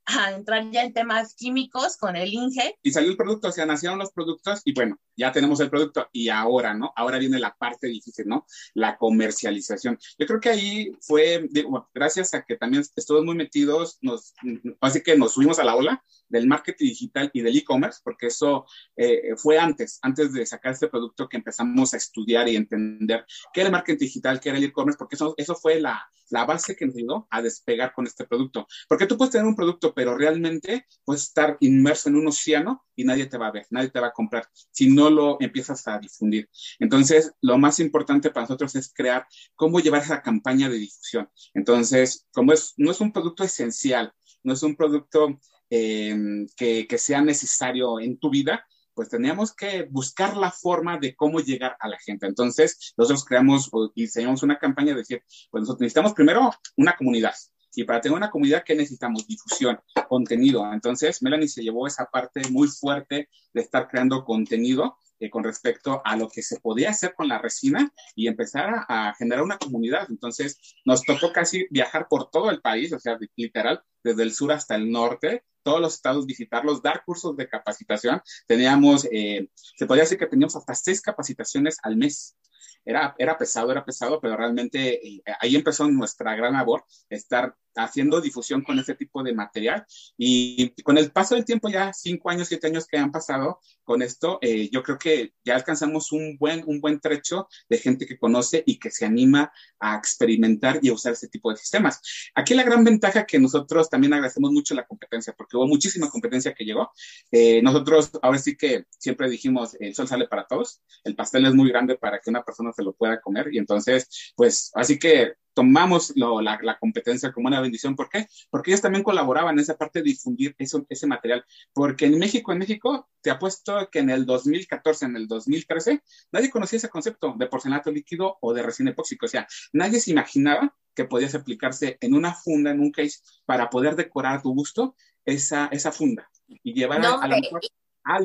a 0.06 0.32
entrar 0.32 0.70
ya 0.70 0.82
en 0.82 0.92
temas 0.92 1.34
químicos 1.34 1.96
con 1.96 2.16
el 2.16 2.32
INGE. 2.32 2.78
Y 2.82 2.92
salió 2.92 3.10
el 3.10 3.16
producto, 3.16 3.48
o 3.48 3.52
sea, 3.52 3.66
nacieron 3.66 3.98
los 3.98 4.12
productos 4.12 4.60
y 4.64 4.74
bueno, 4.74 4.96
ya 5.16 5.32
tenemos 5.32 5.60
el 5.60 5.70
producto 5.70 6.08
y 6.12 6.28
ahora, 6.28 6.74
¿no? 6.74 6.92
Ahora 6.96 7.18
viene 7.18 7.38
la 7.38 7.54
parte 7.54 7.86
difícil, 7.86 8.26
¿no? 8.26 8.46
La 8.74 8.96
comercialización. 8.96 9.98
Yo 10.18 10.26
creo 10.26 10.40
que 10.40 10.50
ahí 10.50 10.92
fue, 11.00 11.48
gracias 11.94 12.34
a 12.34 12.42
que 12.42 12.56
también 12.56 12.84
estuvimos 12.96 13.26
muy 13.26 13.36
metidos, 13.36 13.98
nos, 14.02 14.34
así 14.80 15.02
que 15.02 15.16
nos 15.16 15.34
subimos 15.34 15.58
a 15.58 15.64
la 15.64 15.76
ola 15.76 16.04
del 16.28 16.46
marketing 16.46 16.86
digital 16.86 17.30
y 17.32 17.42
del 17.42 17.56
e-commerce, 17.56 18.00
porque 18.02 18.26
eso 18.26 18.66
eh, 18.96 19.34
fue 19.36 19.58
antes, 19.58 19.98
antes 20.02 20.32
de 20.32 20.46
sacar 20.46 20.72
este 20.72 20.88
producto 20.88 21.28
que 21.28 21.36
empezamos 21.36 21.94
a 21.94 21.96
estudiar 21.96 22.48
y 22.48 22.56
entender 22.56 23.24
qué 23.52 23.60
era 23.60 23.68
el 23.68 23.72
marketing 23.72 23.98
digital, 23.98 24.40
qué 24.40 24.48
era 24.50 24.58
el 24.58 24.64
e-commerce, 24.64 24.98
porque 24.98 25.16
eso, 25.16 25.34
eso 25.36 25.54
fue 25.54 25.80
la, 25.80 26.08
la 26.30 26.44
base 26.44 26.76
que 26.76 26.86
nos 26.86 26.96
ayudó 26.96 27.28
a 27.30 27.42
despegar 27.42 27.92
con 27.92 28.06
este 28.06 28.24
producto. 28.24 28.66
Porque 28.88 29.06
tú 29.06 29.16
puedes 29.16 29.32
tener 29.32 29.46
un 29.46 29.56
producto 29.56 29.94
pero 29.94 30.16
realmente 30.16 30.86
puedes 31.04 31.22
estar 31.22 31.56
inmerso 31.60 32.08
en 32.08 32.16
un 32.16 32.28
océano 32.28 32.84
y 32.96 33.04
nadie 33.04 33.26
te 33.26 33.38
va 33.38 33.48
a 33.48 33.52
ver, 33.52 33.66
nadie 33.70 33.90
te 33.90 34.00
va 34.00 34.08
a 34.08 34.12
comprar 34.12 34.48
si 34.70 34.88
no 34.88 35.10
lo 35.10 35.36
empiezas 35.40 35.86
a 35.88 35.98
difundir. 35.98 36.48
Entonces, 36.78 37.32
lo 37.40 37.58
más 37.58 37.80
importante 37.80 38.30
para 38.30 38.44
nosotros 38.44 38.74
es 38.76 38.92
crear 38.92 39.26
cómo 39.54 39.80
llevar 39.80 40.02
esa 40.02 40.22
campaña 40.22 40.68
de 40.68 40.78
difusión. 40.78 41.28
Entonces, 41.54 42.26
como 42.32 42.52
no 42.76 42.90
es 42.90 43.00
un 43.00 43.12
producto 43.12 43.44
esencial, 43.44 44.12
no 44.42 44.52
es 44.52 44.62
un 44.62 44.76
producto 44.76 45.38
em, 45.70 46.46
que, 46.56 46.86
que 46.86 46.98
sea 46.98 47.22
necesario 47.22 47.98
en 48.00 48.18
tu 48.18 48.30
vida, 48.30 48.64
pues 48.94 49.08
teníamos 49.08 49.54
que 49.54 49.86
buscar 49.90 50.36
la 50.36 50.50
forma 50.50 50.98
de 50.98 51.14
cómo 51.14 51.40
llegar 51.40 51.76
a 51.80 51.88
la 51.88 51.98
gente. 51.98 52.26
Entonces, 52.26 52.94
nosotros 52.96 53.24
creamos 53.24 53.70
y 53.94 54.02
diseñamos 54.02 54.42
una 54.42 54.58
campaña 54.58 54.92
de 54.92 54.98
decir, 54.98 55.22
pues 55.50 55.62
nosotros 55.62 55.80
necesitamos 55.80 56.14
primero 56.14 56.50
una 56.76 56.96
comunidad. 56.96 57.34
Y 57.74 57.84
para 57.84 58.00
tener 58.00 58.16
una 58.16 58.30
comunidad, 58.30 58.62
¿qué 58.64 58.74
necesitamos? 58.74 59.26
Difusión, 59.26 59.80
contenido. 60.08 60.72
Entonces, 60.72 61.22
Melanie 61.22 61.48
se 61.48 61.62
llevó 61.62 61.86
esa 61.86 62.06
parte 62.06 62.42
muy 62.50 62.68
fuerte 62.68 63.28
de 63.52 63.60
estar 63.60 63.88
creando 63.88 64.24
contenido 64.24 64.96
eh, 65.20 65.30
con 65.30 65.44
respecto 65.44 66.02
a 66.04 66.16
lo 66.16 66.28
que 66.28 66.42
se 66.42 66.60
podía 66.60 66.90
hacer 66.90 67.14
con 67.14 67.28
la 67.28 67.38
resina 67.38 67.92
y 68.14 68.26
empezar 68.26 68.84
a, 68.88 69.14
generar 69.14 69.42
una 69.42 69.58
comunidad. 69.58 70.06
Entonces, 70.10 70.76
nos 70.84 71.02
tocó 71.02 71.32
casi 71.32 71.66
viajar 71.70 72.08
por 72.08 72.30
todo 72.30 72.50
el 72.50 72.60
país, 72.60 72.92
o 72.92 72.98
sea, 72.98 73.16
literal, 73.36 73.82
desde 74.02 74.22
el 74.22 74.32
sur 74.32 74.52
hasta 74.52 74.74
el 74.74 74.90
norte, 74.90 75.44
todos 75.62 75.80
los 75.80 75.94
estados 75.94 76.26
visitarlos, 76.26 76.82
dar 76.82 77.04
cursos 77.04 77.36
de 77.36 77.48
capacitación. 77.48 78.20
Teníamos, 78.46 79.06
eh, 79.10 79.48
se 79.54 79.86
podría 79.86 80.04
decir 80.04 80.18
que 80.18 80.26
teníamos 80.26 80.56
hasta 80.56 80.74
seis 80.74 81.00
capacitaciones 81.00 81.78
al 81.82 81.96
mes 81.96 82.36
era, 82.84 83.14
era 83.18 83.38
pesado, 83.38 83.70
era 83.70 83.84
pesado, 83.84 84.20
pero 84.20 84.36
realmente 84.36 85.06
eh, 85.06 85.22
ahí 85.40 85.56
empezó 85.56 85.88
nuestra 85.88 86.34
gran 86.36 86.52
labor, 86.52 86.84
estar 87.08 87.54
haciendo 87.76 88.20
difusión 88.20 88.62
con 88.62 88.78
ese 88.78 88.94
tipo 88.94 89.22
de 89.22 89.34
material. 89.34 89.84
Y 90.16 90.70
con 90.82 90.98
el 90.98 91.10
paso 91.10 91.34
del 91.34 91.44
tiempo, 91.44 91.68
ya 91.68 91.92
cinco 91.92 92.30
años, 92.30 92.48
siete 92.48 92.66
años 92.66 92.86
que 92.86 92.98
han 92.98 93.10
pasado 93.10 93.60
con 93.82 94.02
esto, 94.02 94.38
eh, 94.40 94.68
yo 94.70 94.82
creo 94.82 94.98
que 94.98 95.32
ya 95.44 95.54
alcanzamos 95.54 96.12
un 96.12 96.36
buen, 96.38 96.62
un 96.66 96.80
buen 96.80 97.00
trecho 97.00 97.48
de 97.68 97.78
gente 97.78 98.06
que 98.06 98.18
conoce 98.18 98.62
y 98.66 98.78
que 98.78 98.90
se 98.90 99.04
anima 99.04 99.52
a 99.80 99.96
experimentar 99.96 100.78
y 100.82 100.88
a 100.88 100.94
usar 100.94 101.12
ese 101.12 101.28
tipo 101.28 101.50
de 101.50 101.56
sistemas. 101.56 102.00
Aquí 102.34 102.54
la 102.54 102.62
gran 102.62 102.84
ventaja 102.84 103.26
que 103.26 103.38
nosotros 103.38 103.90
también 103.90 104.12
agradecemos 104.14 104.52
mucho 104.52 104.74
la 104.74 104.86
competencia, 104.86 105.34
porque 105.36 105.56
hubo 105.56 105.66
muchísima 105.66 106.10
competencia 106.10 106.54
que 106.54 106.64
llegó. 106.64 106.90
Eh, 107.30 107.60
nosotros 107.62 108.10
ahora 108.22 108.38
sí 108.38 108.56
que 108.56 108.84
siempre 108.98 109.28
dijimos, 109.28 109.76
el 109.80 109.94
sol 109.94 110.08
sale 110.08 110.28
para 110.28 110.46
todos, 110.46 110.80
el 111.02 111.16
pastel 111.16 111.46
es 111.46 111.54
muy 111.54 111.68
grande 111.70 111.96
para 111.96 112.20
que 112.20 112.30
una 112.30 112.44
persona 112.44 112.72
se 112.74 112.82
lo 112.82 112.92
pueda 112.92 113.20
comer 113.20 113.48
y 113.52 113.58
entonces, 113.58 114.32
pues 114.36 114.70
así 114.74 114.98
que 114.98 115.34
tomamos 115.54 116.12
la, 116.16 116.76
competencia 116.78 117.32
como 117.32 117.46
una 117.46 117.60
bendición. 117.60 117.96
¿Por 117.96 118.10
qué? 118.10 118.26
Porque 118.50 118.70
ellos 118.70 118.82
también 118.82 119.04
colaboraban 119.04 119.54
en 119.54 119.60
esa 119.60 119.78
parte 119.78 120.00
de 120.00 120.10
difundir 120.10 120.54
eso, 120.58 120.84
ese 120.88 121.06
material. 121.06 121.44
Porque 121.72 122.06
en 122.06 122.18
México, 122.18 122.52
en 122.52 122.58
México, 122.58 123.08
te 123.22 123.30
apuesto 123.30 123.88
que 123.90 124.00
en 124.00 124.10
el 124.10 124.26
2014, 124.26 125.06
en 125.06 125.16
el 125.16 125.28
2013, 125.28 126.02
nadie 126.32 126.50
conocía 126.50 126.76
ese 126.76 126.88
concepto 126.88 127.34
de 127.38 127.46
porcelanato 127.46 127.90
líquido 127.90 128.36
o 128.40 128.52
de 128.52 128.62
resina 128.62 128.90
epóxico. 128.90 129.26
O 129.26 129.28
sea, 129.28 129.46
nadie 129.72 130.00
se 130.00 130.10
imaginaba 130.10 130.76
que 130.94 131.04
podías 131.04 131.34
aplicarse 131.34 131.96
en 132.00 132.14
una 132.14 132.34
funda, 132.34 132.70
en 132.72 132.80
un 132.80 132.90
case, 132.90 133.20
para 133.46 133.70
poder 133.70 133.96
decorar 133.96 134.38
a 134.38 134.42
tu 134.42 134.52
gusto 134.52 134.96
esa, 135.24 135.66
esa 135.66 135.92
funda 135.92 136.28
y 136.46 136.74
llevar 136.74 137.04
a, 137.04 137.26
la 137.26 137.40
mejor 137.40 137.60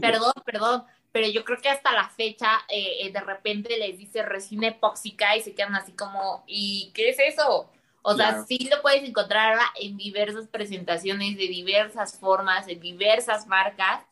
Perdón, 0.01 0.33
perdón 0.45 0.83
pero 1.11 1.27
yo 1.27 1.43
creo 1.43 1.59
que 1.59 1.69
hasta 1.69 1.91
la 1.91 2.09
fecha 2.09 2.51
eh, 2.69 2.97
eh, 3.01 3.11
de 3.11 3.19
repente 3.21 3.77
les 3.77 3.97
dice 3.97 4.21
resina 4.21 4.67
epóxica 4.67 5.35
y 5.35 5.41
se 5.41 5.55
quedan 5.55 5.75
así 5.75 5.93
como, 5.93 6.43
¿y 6.47 6.91
qué 6.93 7.09
es 7.09 7.19
eso? 7.19 7.69
O 8.01 8.15
sea, 8.15 8.43
sí 8.45 8.69
lo 8.71 8.81
puedes 8.81 9.03
encontrar 9.03 9.57
en 9.79 9.97
diversas 9.97 10.47
presentaciones, 10.47 11.37
de 11.37 11.47
diversas 11.47 12.17
formas, 12.17 12.67
en 12.67 12.79
diversas 12.79 13.45
marcas, 13.47 14.03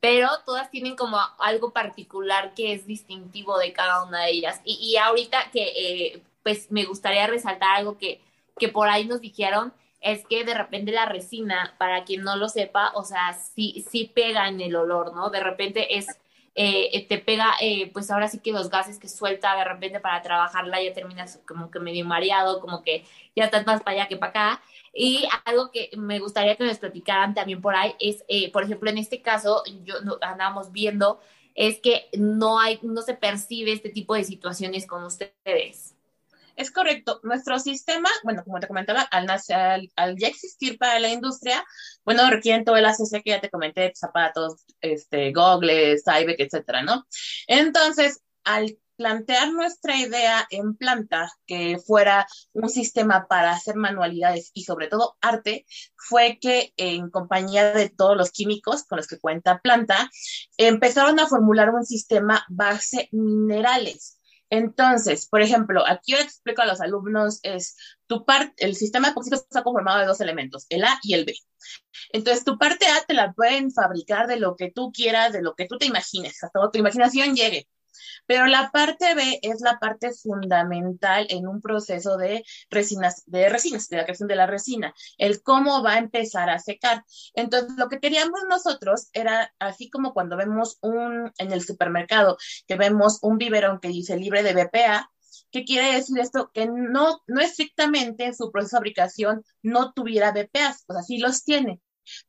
pero 0.00 0.28
todas 0.46 0.70
tienen 0.70 0.96
como 0.96 1.18
algo 1.38 1.72
particular 1.72 2.54
que 2.54 2.72
es 2.72 2.86
distintivo 2.86 3.58
de 3.58 3.72
cada 3.72 4.04
una 4.04 4.24
de 4.24 4.30
ellas. 4.30 4.60
Y, 4.64 4.74
y 4.80 4.96
ahorita 4.96 5.50
que, 5.52 5.62
eh, 5.64 6.22
pues 6.42 6.70
me 6.70 6.84
gustaría 6.84 7.26
resaltar 7.26 7.76
algo 7.76 7.98
que, 7.98 8.20
que 8.58 8.68
por 8.68 8.88
ahí 8.88 9.06
nos 9.06 9.20
dijeron, 9.20 9.72
es 10.00 10.24
que 10.26 10.44
de 10.44 10.54
repente 10.54 10.92
la 10.92 11.06
resina, 11.06 11.74
para 11.78 12.04
quien 12.04 12.22
no 12.22 12.36
lo 12.36 12.48
sepa, 12.48 12.92
o 12.94 13.04
sea, 13.04 13.32
sí, 13.34 13.84
sí 13.88 14.10
pega 14.12 14.48
en 14.48 14.60
el 14.60 14.74
olor, 14.76 15.14
¿no? 15.14 15.30
De 15.30 15.40
repente 15.40 15.96
es 15.96 16.06
eh, 16.54 16.90
eh, 16.92 17.06
te 17.08 17.18
pega, 17.18 17.54
eh, 17.60 17.90
pues 17.92 18.10
ahora 18.10 18.28
sí 18.28 18.38
que 18.38 18.52
los 18.52 18.68
gases 18.68 18.98
que 18.98 19.08
suelta 19.08 19.56
de 19.56 19.64
repente 19.64 20.00
para 20.00 20.20
trabajarla 20.20 20.82
ya 20.82 20.92
terminas 20.92 21.40
como 21.46 21.70
que 21.70 21.80
medio 21.80 22.04
mareado, 22.04 22.60
como 22.60 22.82
que 22.82 23.04
ya 23.34 23.44
estás 23.44 23.66
más 23.66 23.82
para 23.82 23.96
allá 24.02 24.08
que 24.08 24.16
para 24.18 24.30
acá. 24.30 24.62
Y 24.92 25.26
algo 25.44 25.70
que 25.70 25.90
me 25.96 26.18
gustaría 26.18 26.56
que 26.56 26.64
nos 26.64 26.78
platicaran 26.78 27.34
también 27.34 27.62
por 27.62 27.74
ahí 27.74 27.94
es, 27.98 28.24
por 28.52 28.64
ejemplo, 28.64 28.90
en 28.90 28.98
este 28.98 29.22
caso, 29.22 29.62
yo 29.84 29.94
andábamos 30.20 30.72
viendo, 30.72 31.20
es 31.54 31.80
que 31.80 32.08
no 32.18 32.58
hay, 32.60 32.78
no 32.82 33.00
se 33.02 33.14
percibe 33.14 33.72
este 33.72 33.88
tipo 33.88 34.14
de 34.14 34.24
situaciones 34.24 34.86
con 34.86 35.04
ustedes. 35.04 35.94
Es 36.56 36.70
correcto. 36.70 37.20
Nuestro 37.22 37.58
sistema, 37.58 38.10
bueno, 38.24 38.44
como 38.44 38.60
te 38.60 38.68
comentaba, 38.68 39.02
al, 39.02 39.26
al, 39.96 40.16
ya 40.16 40.28
existir 40.28 40.78
para 40.78 40.98
la 41.00 41.08
industria, 41.08 41.64
bueno, 42.04 42.28
requieren 42.30 42.64
todo 42.64 42.76
el 42.76 42.84
ACC 42.84 43.22
que 43.22 43.30
ya 43.30 43.40
te 43.40 43.50
comenté, 43.50 43.92
zapatos, 43.94 44.64
este, 44.80 45.32
gogles, 45.32 46.04
Tyvek, 46.04 46.40
etcétera, 46.40 46.82
¿no? 46.82 47.06
Entonces, 47.46 48.20
al 48.44 48.76
plantear 48.96 49.52
nuestra 49.52 49.96
idea 49.96 50.46
en 50.50 50.76
planta, 50.76 51.32
que 51.46 51.78
fuera 51.78 52.26
un 52.52 52.68
sistema 52.68 53.26
para 53.26 53.52
hacer 53.52 53.74
manualidades 53.74 54.50
y 54.54 54.64
sobre 54.64 54.88
todo 54.88 55.16
arte, 55.20 55.64
fue 55.96 56.38
que 56.40 56.72
en 56.76 57.10
compañía 57.10 57.72
de 57.72 57.88
todos 57.88 58.16
los 58.16 58.30
químicos 58.30 58.84
con 58.84 58.98
los 58.98 59.06
que 59.06 59.18
cuenta 59.18 59.60
planta, 59.60 60.10
empezaron 60.56 61.18
a 61.18 61.26
formular 61.26 61.70
un 61.70 61.84
sistema 61.84 62.44
base 62.48 63.08
minerales 63.10 64.18
entonces, 64.52 65.26
por 65.28 65.40
ejemplo, 65.40 65.82
aquí 65.86 66.12
yo 66.12 66.18
explico 66.18 66.60
a 66.60 66.66
los 66.66 66.82
alumnos 66.82 67.40
es 67.42 67.74
tu 68.06 68.26
parte, 68.26 68.66
el 68.66 68.76
sistema 68.76 69.08
epóxico 69.08 69.36
está 69.36 69.62
conformado 69.62 70.00
de 70.00 70.04
dos 70.04 70.20
elementos, 70.20 70.66
el 70.68 70.84
A 70.84 70.98
y 71.02 71.14
el 71.14 71.24
B. 71.24 71.34
Entonces, 72.12 72.44
tu 72.44 72.58
parte 72.58 72.86
A 72.86 73.02
te 73.06 73.14
la 73.14 73.32
pueden 73.32 73.72
fabricar 73.72 74.26
de 74.26 74.36
lo 74.36 74.54
que 74.54 74.70
tú 74.70 74.92
quieras, 74.92 75.32
de 75.32 75.40
lo 75.40 75.54
que 75.54 75.66
tú 75.66 75.78
te 75.78 75.86
imagines, 75.86 76.44
hasta 76.44 76.70
tu 76.70 76.78
imaginación 76.78 77.34
llegue. 77.34 77.66
Pero 78.26 78.46
la 78.46 78.70
parte 78.70 79.14
B 79.14 79.38
es 79.42 79.60
la 79.60 79.78
parte 79.78 80.12
fundamental 80.12 81.26
en 81.30 81.46
un 81.46 81.60
proceso 81.60 82.16
de 82.16 82.44
resinas, 82.70 83.22
de 83.26 83.48
resinas, 83.48 83.88
de 83.88 83.96
la 83.98 84.04
creación 84.04 84.28
de 84.28 84.36
la 84.36 84.46
resina, 84.46 84.94
el 85.18 85.42
cómo 85.42 85.82
va 85.82 85.94
a 85.94 85.98
empezar 85.98 86.50
a 86.50 86.58
secar. 86.58 87.04
Entonces, 87.34 87.72
lo 87.76 87.88
que 87.88 88.00
queríamos 88.00 88.40
nosotros 88.48 89.08
era 89.12 89.52
así 89.58 89.90
como 89.90 90.12
cuando 90.14 90.36
vemos 90.36 90.78
un 90.80 91.32
en 91.38 91.52
el 91.52 91.62
supermercado 91.62 92.36
que 92.66 92.76
vemos 92.76 93.18
un 93.22 93.38
biberón 93.38 93.80
que 93.80 93.88
dice 93.88 94.16
libre 94.16 94.42
de 94.42 94.54
BPA, 94.54 95.08
¿Qué 95.50 95.64
quiere 95.64 95.94
decir 95.94 96.18
esto? 96.18 96.50
Que 96.52 96.66
no, 96.66 97.20
no 97.26 97.40
estrictamente 97.40 98.24
en 98.24 98.34
su 98.34 98.50
proceso 98.50 98.76
de 98.76 98.78
fabricación 98.78 99.44
no 99.62 99.92
tuviera 99.92 100.32
BPA, 100.32 100.74
o 100.86 100.94
sea, 100.94 101.02
sí 101.02 101.18
los 101.18 101.44
tiene, 101.44 101.80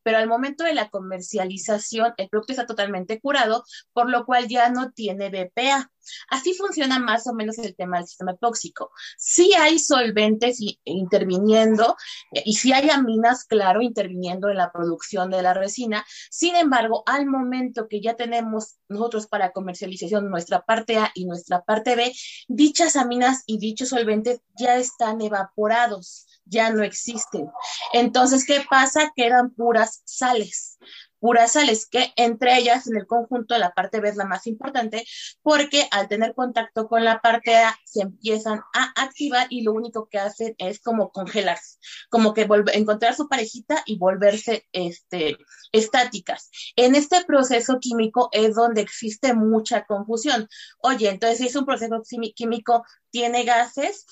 pero 0.03 0.17
al 0.17 0.27
momento 0.27 0.63
de 0.63 0.73
la 0.73 0.89
comercialización 0.89 2.13
el 2.17 2.29
producto 2.29 2.53
está 2.53 2.65
totalmente 2.65 3.19
curado, 3.19 3.63
por 3.93 4.09
lo 4.09 4.25
cual 4.25 4.47
ya 4.47 4.69
no 4.69 4.91
tiene 4.91 5.29
BPA. 5.29 5.89
Así 6.29 6.53
funciona 6.53 7.00
más 7.00 7.27
o 7.27 7.33
menos 7.33 7.57
el 7.60 7.75
tema 7.75 7.98
del 7.98 8.07
sistema 8.07 8.36
tóxico. 8.36 8.91
Sí 9.17 9.53
hay 9.53 9.79
solventes 9.79 10.60
interviniendo 10.83 11.95
y 12.31 12.53
sí 12.55 12.74
hay 12.74 12.89
aminas, 12.89 13.45
claro, 13.45 13.81
interviniendo 13.81 14.50
en 14.50 14.57
la 14.57 14.72
producción 14.72 15.29
de 15.31 15.41
la 15.41 15.53
resina. 15.53 16.05
Sin 16.29 16.55
embargo, 16.55 17.03
al 17.05 17.25
momento 17.25 17.88
que 17.88 18.01
ya 18.01 18.15
tenemos 18.15 18.77
nosotros 18.89 19.27
para 19.27 19.51
comercialización 19.51 20.29
nuestra 20.29 20.62
parte 20.62 20.98
A 20.98 21.12
y 21.13 21.25
nuestra 21.25 21.63
parte 21.63 21.95
B, 21.95 22.13
dichas 22.48 22.95
aminas 22.95 23.43
y 23.45 23.57
dichos 23.57 23.89
solventes 23.89 24.41
ya 24.55 24.75
están 24.75 25.22
evaporados 25.22 26.27
ya 26.45 26.72
no 26.72 26.83
existen. 26.83 27.50
Entonces, 27.93 28.45
¿qué 28.45 28.65
pasa? 28.69 29.12
Quedan 29.15 29.51
puras 29.51 30.01
sales 30.05 30.77
puras 31.23 31.53
sales, 31.53 31.85
que 31.85 32.11
entre 32.17 32.57
ellas 32.57 32.85
en 32.85 32.97
el 32.97 33.07
conjunto 33.07 33.57
la 33.57 33.73
parte 33.73 34.01
B 34.01 34.09
es 34.09 34.17
la 34.17 34.25
más 34.25 34.45
importante, 34.45 35.05
porque 35.41 35.87
al 35.91 36.09
tener 36.09 36.35
contacto 36.35 36.89
con 36.89 37.05
la 37.05 37.21
parte 37.21 37.55
A 37.55 37.73
se 37.85 38.01
empiezan 38.01 38.59
a 38.73 38.91
activar 39.01 39.47
y 39.49 39.61
lo 39.61 39.71
único 39.71 40.09
que 40.09 40.19
hacen 40.19 40.53
es 40.57 40.81
como 40.81 41.13
congelarse, 41.13 41.77
como 42.09 42.33
que 42.33 42.45
encontrar 42.73 43.15
su 43.15 43.29
parejita 43.29 43.83
y 43.85 43.97
volverse 43.97 44.65
este, 44.73 45.37
estáticas. 45.71 46.49
En 46.75 46.93
este 46.93 47.23
proceso 47.23 47.79
químico 47.79 48.27
es 48.33 48.55
donde 48.55 48.81
existe 48.81 49.33
mucha 49.33 49.85
confusión. 49.85 50.49
Oye, 50.79 51.07
entonces 51.07 51.37
si 51.37 51.47
es 51.47 51.55
un 51.55 51.65
proceso 51.65 52.01
químico, 52.35 52.83
tiene 53.11 53.45
gases, 53.45 54.05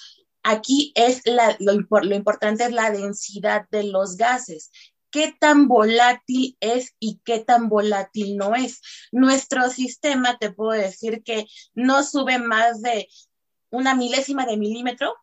Aquí 0.43 0.91
es 0.95 1.21
lo, 1.25 1.73
importante 2.15 2.63
es 2.63 2.71
la 2.71 2.89
densidad 2.89 3.67
de 3.69 3.83
los 3.83 4.17
gases 4.17 4.71
qué 5.11 5.35
tan 5.39 5.67
volátil 5.67 6.57
es 6.59 6.95
y 6.99 7.21
qué 7.23 7.39
tan 7.39 7.69
volátil 7.69 8.37
no 8.37 8.55
es. 8.55 8.81
Nuestro 9.11 9.69
sistema, 9.69 10.37
te 10.39 10.51
puedo 10.51 10.71
decir 10.71 11.23
que 11.23 11.47
no 11.73 12.03
sube 12.03 12.39
más 12.39 12.81
de 12.81 13.07
una 13.69 13.95
milésima 13.95 14.45
de 14.45 14.57
milímetro 14.57 15.15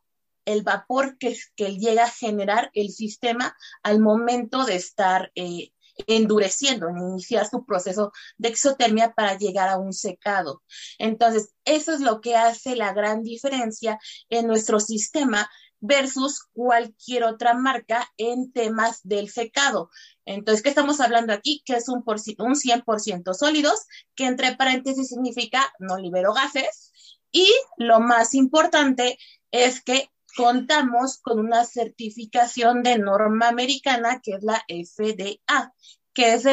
el 0.45 0.63
vapor 0.63 1.19
que, 1.19 1.37
llega 1.57 2.05
a 2.05 2.11
generar 2.11 2.71
el 2.73 2.91
sistema 2.91 3.55
al 3.83 4.01
momento 4.01 4.65
de 4.65 4.77
estar 4.77 5.31
eh, 5.35 5.73
endureciendo, 6.07 6.89
en 6.89 6.97
iniciar 6.97 7.47
su 7.47 7.67
proceso 7.67 8.13
de 8.39 8.49
exotermia 8.49 9.13
para 9.13 9.37
llegar 9.37 9.69
a 9.69 9.79
un 9.79 9.93
secado. 9.93 10.63
Entonces, 10.99 11.53
eso 11.65 11.93
es 11.93 12.01
lo 12.01 12.21
que 12.21 12.37
hace 12.37 12.77
la 12.77 12.95
gran 12.95 13.23
diferencia 13.23 13.99
en 14.31 14.47
nuestro 14.47 14.81
sistema 14.81 15.51
versus 15.81 16.45
cualquier 16.53 17.25
otra 17.25 17.55
marca 17.55 18.11
en 18.17 18.53
temas 18.53 19.01
del 19.05 19.31
secado. 19.31 19.91
Entonces, 20.25 20.63
¿qué 20.63 20.69
estamos 20.69 21.01
hablando 21.01 21.33
aquí? 21.33 21.63
Que 21.65 21.75
es 21.75 21.89
un, 21.89 22.03
por, 22.03 22.17
un 22.17 22.55
100% 22.55 23.35
sólidos, 23.35 23.87
que 24.15 24.27
entre 24.27 24.57
paréntesis 24.57 25.09
significa 25.09 25.63
no 25.79 25.97
libero 25.97 26.33
gases. 26.33 26.93
Y 27.31 27.49
lo 27.77 28.01
más 28.01 28.35
importante 28.35 29.19
es 29.51 29.83
que 29.83 30.11
contamos 30.37 31.19
con 31.19 31.39
una 31.41 31.65
certificación 31.65 32.83
de 32.83 32.99
norma 32.99 33.49
americana 33.49 34.21
que 34.23 34.33
es 34.33 34.43
la 34.43 34.65
FDA, 34.69 35.75
que 36.13 36.35
es 36.35 36.45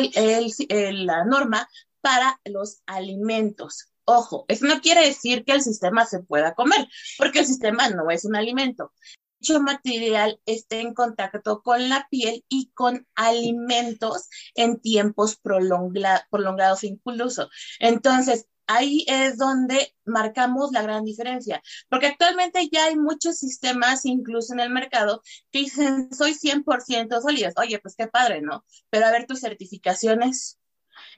la 0.69 1.25
norma 1.25 1.67
para 2.01 2.39
los 2.45 2.81
alimentos. 2.85 3.91
Ojo, 4.05 4.45
eso 4.47 4.65
no 4.67 4.81
quiere 4.81 5.05
decir 5.05 5.43
que 5.43 5.53
el 5.53 5.61
sistema 5.61 6.05
se 6.05 6.19
pueda 6.19 6.53
comer, 6.53 6.87
porque 7.17 7.39
el 7.39 7.47
sistema 7.47 7.89
no 7.89 8.09
es 8.11 8.23
un 8.25 8.35
alimento. 8.35 8.93
Dicho 9.39 9.59
material 9.59 10.39
está 10.45 10.77
en 10.77 10.93
contacto 10.93 11.61
con 11.61 11.89
la 11.89 12.07
piel 12.09 12.45
y 12.47 12.71
con 12.73 13.07
alimentos 13.15 14.29
en 14.55 14.79
tiempos 14.79 15.37
prolongados 15.37 16.83
incluso. 16.83 17.49
Entonces, 17.79 18.47
ahí 18.67 19.05
es 19.07 19.37
donde 19.37 19.95
marcamos 20.05 20.71
la 20.71 20.81
gran 20.81 21.03
diferencia, 21.03 21.61
porque 21.89 22.07
actualmente 22.07 22.67
ya 22.71 22.85
hay 22.85 22.95
muchos 22.95 23.37
sistemas, 23.37 24.05
incluso 24.05 24.53
en 24.53 24.59
el 24.59 24.69
mercado, 24.69 25.21
que 25.51 25.59
dicen, 25.59 26.09
soy 26.13 26.33
100% 26.33 27.21
sólidas. 27.21 27.53
Oye, 27.57 27.79
pues 27.79 27.95
qué 27.95 28.07
padre, 28.07 28.41
¿no? 28.41 28.65
Pero 28.89 29.05
a 29.05 29.11
ver 29.11 29.27
tus 29.27 29.41
certificaciones. 29.41 30.59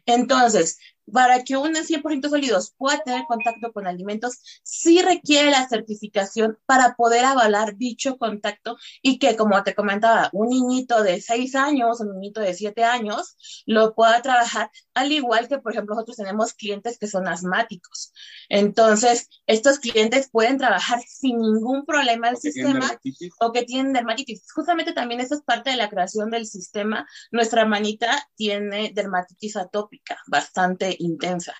Entonces, 0.05 0.79
para 1.11 1.43
que 1.43 1.57
un 1.57 1.73
100% 1.73 2.29
sólidos 2.29 2.73
pueda 2.77 2.99
tener 3.03 3.23
contacto 3.27 3.71
con 3.71 3.87
alimentos, 3.87 4.39
sí 4.63 5.01
requiere 5.01 5.51
la 5.51 5.67
certificación 5.67 6.57
para 6.65 6.95
poder 6.95 7.25
avalar 7.25 7.77
dicho 7.77 8.17
contacto 8.17 8.77
y 9.01 9.19
que, 9.19 9.35
como 9.35 9.63
te 9.63 9.75
comentaba, 9.75 10.29
un 10.33 10.49
niñito 10.49 11.03
de 11.03 11.21
6 11.21 11.55
años, 11.55 12.01
un 12.01 12.13
niñito 12.13 12.41
de 12.41 12.53
7 12.53 12.83
años, 12.83 13.35
lo 13.65 13.93
pueda 13.95 14.21
trabajar, 14.21 14.69
al 14.93 15.11
igual 15.11 15.47
que, 15.47 15.59
por 15.59 15.71
ejemplo, 15.71 15.95
nosotros 15.95 16.17
tenemos 16.17 16.53
clientes 16.53 16.97
que 16.97 17.07
son 17.07 17.27
asmáticos. 17.27 18.13
Entonces, 18.49 19.29
estos 19.45 19.79
clientes 19.79 20.29
pueden 20.29 20.57
trabajar 20.57 21.01
sin 21.07 21.37
ningún 21.37 21.85
problema 21.85 22.29
el 22.29 22.37
sistema 22.37 22.99
o 23.39 23.51
que 23.51 23.63
tienen 23.63 23.93
dermatitis. 23.93 24.51
Justamente 24.53 24.93
también 24.93 25.21
eso 25.21 25.35
es 25.35 25.41
parte 25.41 25.69
de 25.69 25.77
la 25.77 25.89
creación 25.89 26.29
del 26.29 26.45
sistema. 26.45 27.07
Nuestra 27.31 27.65
manita 27.65 28.27
tiene 28.35 28.91
dermatitis 28.93 29.55
atópica, 29.55 30.17
bastante 30.27 30.96
intensa. 30.99 31.55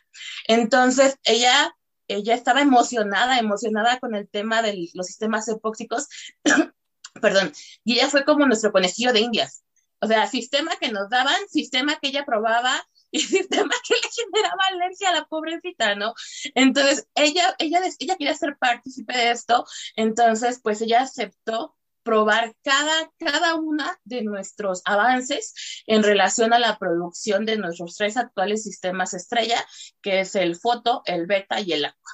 Entonces, 0.48 1.18
ella, 1.24 1.76
ella 2.08 2.36
estaba 2.36 2.62
emocionada, 2.62 3.40
emocionada 3.40 4.00
con 4.00 4.16
el 4.16 4.28
tema 4.30 4.62
de 4.62 4.90
los 4.94 5.08
sistemas 5.08 5.48
epóxicos, 5.48 6.08
perdón, 7.22 7.52
y 7.84 7.94
ella 7.94 8.10
fue 8.10 8.26
como 8.26 8.46
nuestro 8.46 8.72
conejillo 8.72 9.14
de 9.14 9.22
indias. 9.22 9.64
O 10.00 10.08
sea, 10.08 10.28
sistema 10.28 10.76
que 10.80 10.92
nos 10.92 11.10
daban, 11.10 11.36
sistema 11.50 11.98
que 12.00 12.10
ella 12.10 12.26
probaba 12.26 12.88
y 13.12 13.20
sistema 13.20 13.74
que 13.88 13.96
le 13.96 14.10
generaba 14.12 14.64
alergia 14.70 15.10
a 15.10 15.14
la 15.14 15.26
pobrecita, 15.26 15.96
¿no? 15.96 16.14
Entonces, 16.56 17.08
ella, 17.16 17.56
ella, 17.58 17.82
ella 18.00 18.16
quería 18.18 18.36
ser 18.36 18.58
partícipe 18.58 19.18
de 19.18 19.32
esto, 19.32 19.66
entonces, 19.96 20.60
pues 20.62 20.82
ella 20.82 21.02
aceptó 21.02 21.77
probar 22.08 22.56
cada, 22.64 23.12
cada 23.20 23.56
una 23.56 24.00
de 24.06 24.22
nuestros 24.22 24.82
avances 24.86 25.84
en 25.88 26.04
relación 26.04 26.54
a 26.54 26.60
la 26.60 26.80
producción 26.80 27.46
de 27.46 27.58
nuestros 27.58 27.98
tres 27.98 28.16
actuales 28.16 28.64
sistemas 28.64 29.14
estrella, 29.14 29.62
que 30.02 30.22
es 30.22 30.34
el 30.36 30.56
foto, 30.56 31.02
el 31.04 31.26
beta 31.26 31.60
y 31.60 31.74
el 31.74 31.84
aqua. 31.84 32.12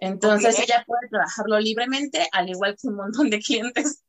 Entonces 0.00 0.58
ella 0.58 0.84
puede 0.86 1.08
trabajarlo 1.08 1.58
libremente, 1.60 2.28
al 2.30 2.50
igual 2.50 2.76
que 2.78 2.88
un 2.88 2.96
montón 2.96 3.30
de 3.30 3.38
clientes. 3.38 4.04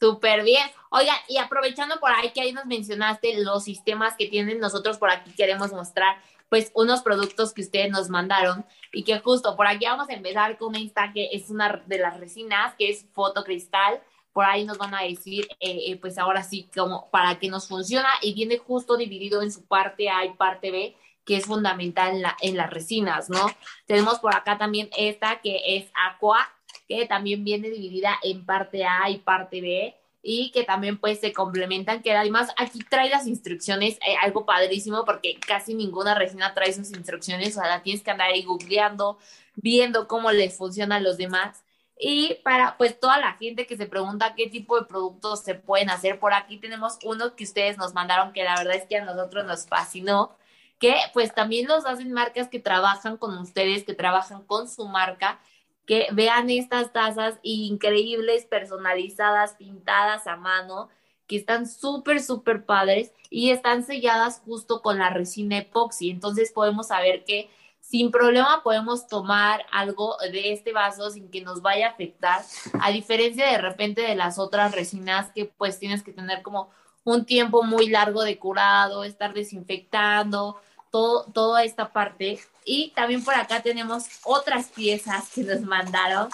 Súper 0.00 0.42
bien. 0.42 0.68
Oigan, 0.90 1.16
y 1.28 1.36
aprovechando 1.36 2.00
por 2.00 2.10
ahí 2.10 2.32
que 2.32 2.40
ahí 2.40 2.52
nos 2.52 2.66
mencionaste 2.66 3.44
los 3.44 3.62
sistemas 3.62 4.16
que 4.18 4.26
tienen, 4.26 4.58
nosotros 4.58 4.98
por 4.98 5.10
aquí 5.10 5.30
queremos 5.30 5.70
mostrar 5.70 6.20
pues 6.48 6.70
unos 6.74 7.02
productos 7.02 7.52
que 7.52 7.62
ustedes 7.62 7.90
nos 7.90 8.08
mandaron 8.08 8.64
y 8.92 9.04
que 9.04 9.18
justo 9.20 9.56
por 9.56 9.66
aquí 9.66 9.84
vamos 9.86 10.08
a 10.08 10.14
empezar 10.14 10.56
con 10.58 10.74
esta 10.74 11.12
que 11.12 11.28
es 11.32 11.50
una 11.50 11.82
de 11.86 11.98
las 11.98 12.18
resinas 12.18 12.74
que 12.78 12.90
es 12.90 13.06
fotocristal. 13.12 14.00
Por 14.32 14.44
ahí 14.44 14.64
nos 14.64 14.78
van 14.78 14.94
a 14.94 15.02
decir, 15.02 15.48
eh, 15.60 15.80
eh, 15.88 15.96
pues 15.96 16.16
ahora 16.16 16.42
sí, 16.42 16.68
como 16.74 17.10
para 17.10 17.38
que 17.38 17.48
nos 17.48 17.68
funciona 17.68 18.08
y 18.22 18.34
viene 18.34 18.58
justo 18.58 18.96
dividido 18.96 19.42
en 19.42 19.52
su 19.52 19.66
parte 19.66 20.08
A 20.08 20.24
y 20.24 20.34
parte 20.34 20.70
B, 20.70 20.96
que 21.24 21.36
es 21.36 21.46
fundamental 21.46 22.14
en, 22.16 22.24
en 22.40 22.56
las 22.56 22.70
resinas, 22.70 23.28
¿no? 23.28 23.46
Tenemos 23.86 24.18
por 24.20 24.34
acá 24.34 24.56
también 24.56 24.88
esta 24.96 25.40
que 25.40 25.76
es 25.76 25.90
Aqua, 25.94 26.48
que 26.86 27.06
también 27.06 27.44
viene 27.44 27.68
dividida 27.68 28.18
en 28.22 28.46
parte 28.46 28.84
A 28.84 29.10
y 29.10 29.18
parte 29.18 29.60
B 29.60 29.97
y 30.22 30.50
que 30.50 30.64
también 30.64 30.98
pues 30.98 31.20
se 31.20 31.32
complementan, 31.32 32.02
que 32.02 32.12
además 32.12 32.50
aquí 32.56 32.80
trae 32.80 33.08
las 33.08 33.26
instrucciones, 33.26 33.96
eh, 34.06 34.16
algo 34.22 34.44
padrísimo 34.44 35.04
porque 35.04 35.38
casi 35.38 35.74
ninguna 35.74 36.14
resina 36.14 36.54
trae 36.54 36.72
sus 36.72 36.90
instrucciones, 36.90 37.56
o 37.56 37.60
sea, 37.60 37.68
la 37.68 37.82
tienes 37.82 38.02
que 38.02 38.10
andar 38.10 38.30
ahí 38.30 38.42
googleando, 38.42 39.18
viendo 39.54 40.08
cómo 40.08 40.30
les 40.32 40.56
funcionan 40.56 41.04
los 41.04 41.16
demás. 41.16 41.62
Y 42.00 42.36
para 42.44 42.76
pues 42.76 42.98
toda 43.00 43.18
la 43.18 43.34
gente 43.34 43.66
que 43.66 43.76
se 43.76 43.86
pregunta 43.86 44.34
qué 44.36 44.48
tipo 44.48 44.78
de 44.78 44.86
productos 44.86 45.42
se 45.42 45.54
pueden 45.54 45.90
hacer, 45.90 46.20
por 46.20 46.32
aquí 46.32 46.58
tenemos 46.58 46.98
uno 47.04 47.34
que 47.34 47.44
ustedes 47.44 47.76
nos 47.76 47.94
mandaron 47.94 48.32
que 48.32 48.44
la 48.44 48.56
verdad 48.56 48.76
es 48.76 48.86
que 48.86 48.98
a 48.98 49.04
nosotros 49.04 49.44
nos 49.46 49.66
fascinó, 49.66 50.36
que 50.78 50.94
pues 51.12 51.34
también 51.34 51.66
los 51.66 51.86
hacen 51.86 52.12
marcas 52.12 52.48
que 52.48 52.60
trabajan 52.60 53.16
con 53.16 53.36
ustedes, 53.38 53.84
que 53.84 53.94
trabajan 53.94 54.44
con 54.44 54.68
su 54.68 54.86
marca 54.86 55.40
que 55.88 56.06
vean 56.12 56.50
estas 56.50 56.92
tazas 56.92 57.38
increíbles, 57.42 58.44
personalizadas, 58.44 59.54
pintadas 59.54 60.26
a 60.26 60.36
mano, 60.36 60.90
que 61.26 61.36
están 61.36 61.66
súper, 61.66 62.22
súper 62.22 62.66
padres 62.66 63.14
y 63.30 63.50
están 63.50 63.82
selladas 63.82 64.42
justo 64.44 64.82
con 64.82 64.98
la 64.98 65.08
resina 65.08 65.56
epoxi. 65.56 66.10
Entonces 66.10 66.52
podemos 66.52 66.88
saber 66.88 67.24
que 67.24 67.48
sin 67.80 68.10
problema 68.10 68.62
podemos 68.62 69.08
tomar 69.08 69.64
algo 69.72 70.18
de 70.30 70.52
este 70.52 70.74
vaso 70.74 71.08
sin 71.10 71.30
que 71.30 71.40
nos 71.40 71.62
vaya 71.62 71.86
a 71.86 71.90
afectar, 71.92 72.42
a 72.82 72.90
diferencia 72.90 73.50
de 73.50 73.56
repente 73.56 74.02
de 74.02 74.14
las 74.14 74.38
otras 74.38 74.74
resinas 74.74 75.32
que 75.34 75.46
pues 75.46 75.78
tienes 75.78 76.02
que 76.02 76.12
tener 76.12 76.42
como 76.42 76.68
un 77.04 77.24
tiempo 77.24 77.62
muy 77.62 77.88
largo 77.88 78.24
de 78.24 78.38
curado, 78.38 79.04
estar 79.04 79.32
desinfectando, 79.32 80.60
todo, 80.90 81.24
toda 81.32 81.64
esta 81.64 81.92
parte. 81.92 82.38
Y 82.64 82.90
también 82.90 83.24
por 83.24 83.34
acá 83.34 83.62
tenemos 83.62 84.04
otras 84.24 84.68
piezas 84.68 85.30
que 85.34 85.42
nos 85.42 85.60
mandaron 85.60 86.28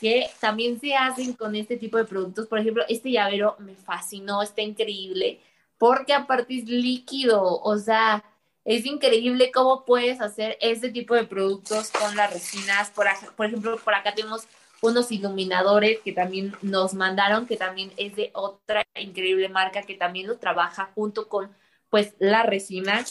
que 0.00 0.30
también 0.40 0.80
se 0.80 0.94
hacen 0.94 1.32
con 1.32 1.56
este 1.56 1.76
tipo 1.76 1.96
de 1.96 2.04
productos. 2.04 2.46
Por 2.46 2.58
ejemplo, 2.58 2.84
este 2.88 3.10
llavero 3.10 3.56
me 3.58 3.74
fascinó, 3.74 4.42
está 4.42 4.62
increíble, 4.62 5.40
porque 5.76 6.14
aparte 6.14 6.58
es 6.58 6.64
líquido, 6.66 7.60
o 7.60 7.76
sea, 7.78 8.24
es 8.64 8.86
increíble 8.86 9.50
cómo 9.50 9.84
puedes 9.84 10.20
hacer 10.20 10.56
este 10.60 10.90
tipo 10.90 11.14
de 11.14 11.24
productos 11.24 11.90
con 11.90 12.14
las 12.16 12.32
resinas. 12.32 12.90
Por, 12.90 13.06
por 13.36 13.46
ejemplo, 13.46 13.78
por 13.78 13.94
acá 13.94 14.14
tenemos 14.14 14.46
unos 14.80 15.10
iluminadores 15.10 15.98
que 16.04 16.12
también 16.12 16.54
nos 16.62 16.94
mandaron, 16.94 17.46
que 17.46 17.56
también 17.56 17.92
es 17.96 18.14
de 18.14 18.30
otra 18.34 18.84
increíble 18.94 19.48
marca 19.48 19.82
que 19.82 19.94
también 19.94 20.28
lo 20.28 20.38
trabaja 20.38 20.90
junto 20.94 21.28
con 21.28 21.50
pues 21.90 22.14
la 22.18 22.42
resina. 22.42 23.04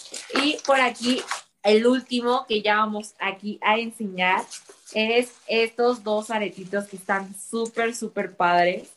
Y 0.43 0.57
por 0.65 0.79
aquí 0.79 1.21
el 1.63 1.85
último 1.85 2.45
que 2.47 2.61
ya 2.61 2.77
vamos 2.77 3.13
aquí 3.19 3.59
a 3.61 3.77
enseñar 3.77 4.45
es 4.93 5.33
estos 5.47 6.03
dos 6.03 6.29
aretitos 6.29 6.87
que 6.87 6.95
están 6.95 7.35
súper, 7.35 7.95
súper 7.95 8.35
padres. 8.35 8.89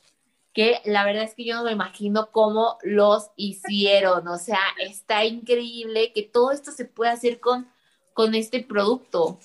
Que 0.53 0.81
la 0.85 1.05
verdad 1.05 1.25
es 1.25 1.35
que 1.35 1.45
yo 1.45 1.55
no 1.55 1.65
me 1.65 1.73
imagino 1.73 2.31
cómo 2.33 2.79
los 2.83 3.31
hicieron. 3.37 4.27
O 4.29 4.39
sea, 4.39 4.61
está 4.79 5.25
increíble 5.25 6.13
que 6.13 6.23
todo 6.23 6.51
esto 6.51 6.73
se 6.73 6.85
pueda 6.85 7.13
hacer 7.13 7.41
con, 7.41 7.69
con 8.15 8.35
este 8.35 8.63
producto. 8.63 9.39